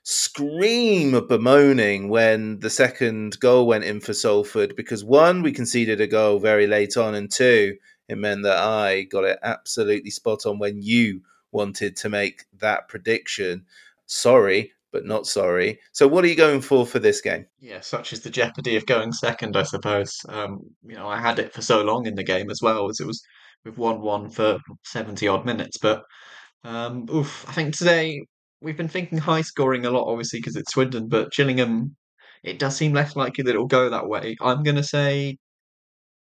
[0.03, 6.01] scream of bemoaning when the second goal went in for Salford because one, we conceded
[6.01, 10.45] a goal very late on, and two, it meant that I got it absolutely spot
[10.45, 13.65] on when you wanted to make that prediction.
[14.07, 15.79] Sorry, but not sorry.
[15.91, 17.45] So, what are you going for for this game?
[17.59, 20.15] Yeah, such is the jeopardy of going second, I suppose.
[20.27, 22.99] Um, you know, I had it for so long in the game as well as
[22.99, 23.21] it was
[23.65, 25.77] with one-one for seventy odd minutes.
[25.77, 26.03] But
[26.63, 28.21] um, oof, I think today
[28.61, 31.95] we've been thinking high scoring a lot, obviously because it's Swindon, but Gillingham,
[32.43, 34.35] it does seem less likely that it'll go that way.
[34.41, 35.37] I'm going to say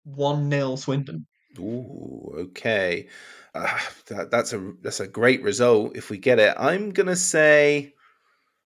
[0.05, 1.27] one 0 Swindon.
[1.59, 3.09] Ooh, okay.
[3.55, 6.55] Uh, that, that's a that's a great result if we get it.
[6.59, 7.93] I'm gonna say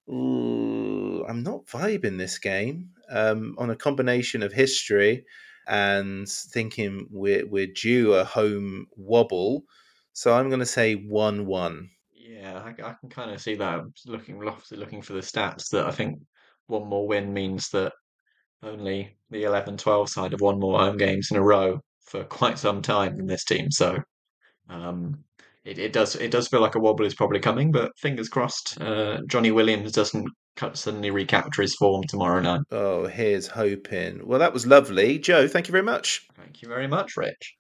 [0.09, 5.25] Ooh, I'm not vibing this game um, on a combination of history
[5.67, 9.65] and thinking we're we're due a home wobble.
[10.13, 11.91] So I'm going to say one-one.
[12.15, 13.81] Yeah, I, I can kind of see that.
[14.07, 16.21] looking looking for the stats that I think
[16.69, 17.93] one more win means that
[18.63, 22.81] only the 11-12 side have won more home games in a row for quite some
[22.83, 23.71] time in this team.
[23.71, 23.99] So
[24.69, 25.25] um,
[25.67, 28.81] it, it does it does feel like a wobble is probably coming, but fingers crossed.
[28.81, 30.29] Uh, Johnny Williams doesn't
[30.73, 32.63] suddenly recapture his form tomorrow night.
[32.71, 34.27] Oh, here's hoping.
[34.27, 35.49] Well, that was lovely, Joe.
[35.49, 36.27] Thank you very much.
[36.37, 37.57] Thank you very much, Rich.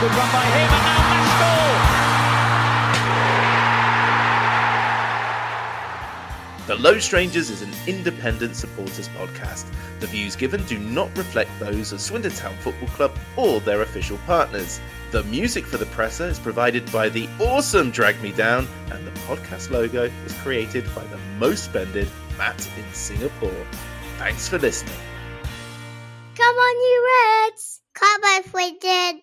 [0.00, 1.87] Good run by him, and now
[6.68, 9.64] The Low Strangers is an independent supporters podcast.
[10.00, 14.18] The views given do not reflect those of Swindon Town Football Club or their official
[14.26, 14.78] partners.
[15.10, 19.10] The music for the presser is provided by the awesome Drag Me Down, and the
[19.20, 22.06] podcast logo was created by the most spended
[22.36, 23.66] Matt in Singapore.
[24.18, 24.92] Thanks for listening.
[26.34, 27.80] Come on, you Reds!
[27.94, 29.22] Come on, Swindon!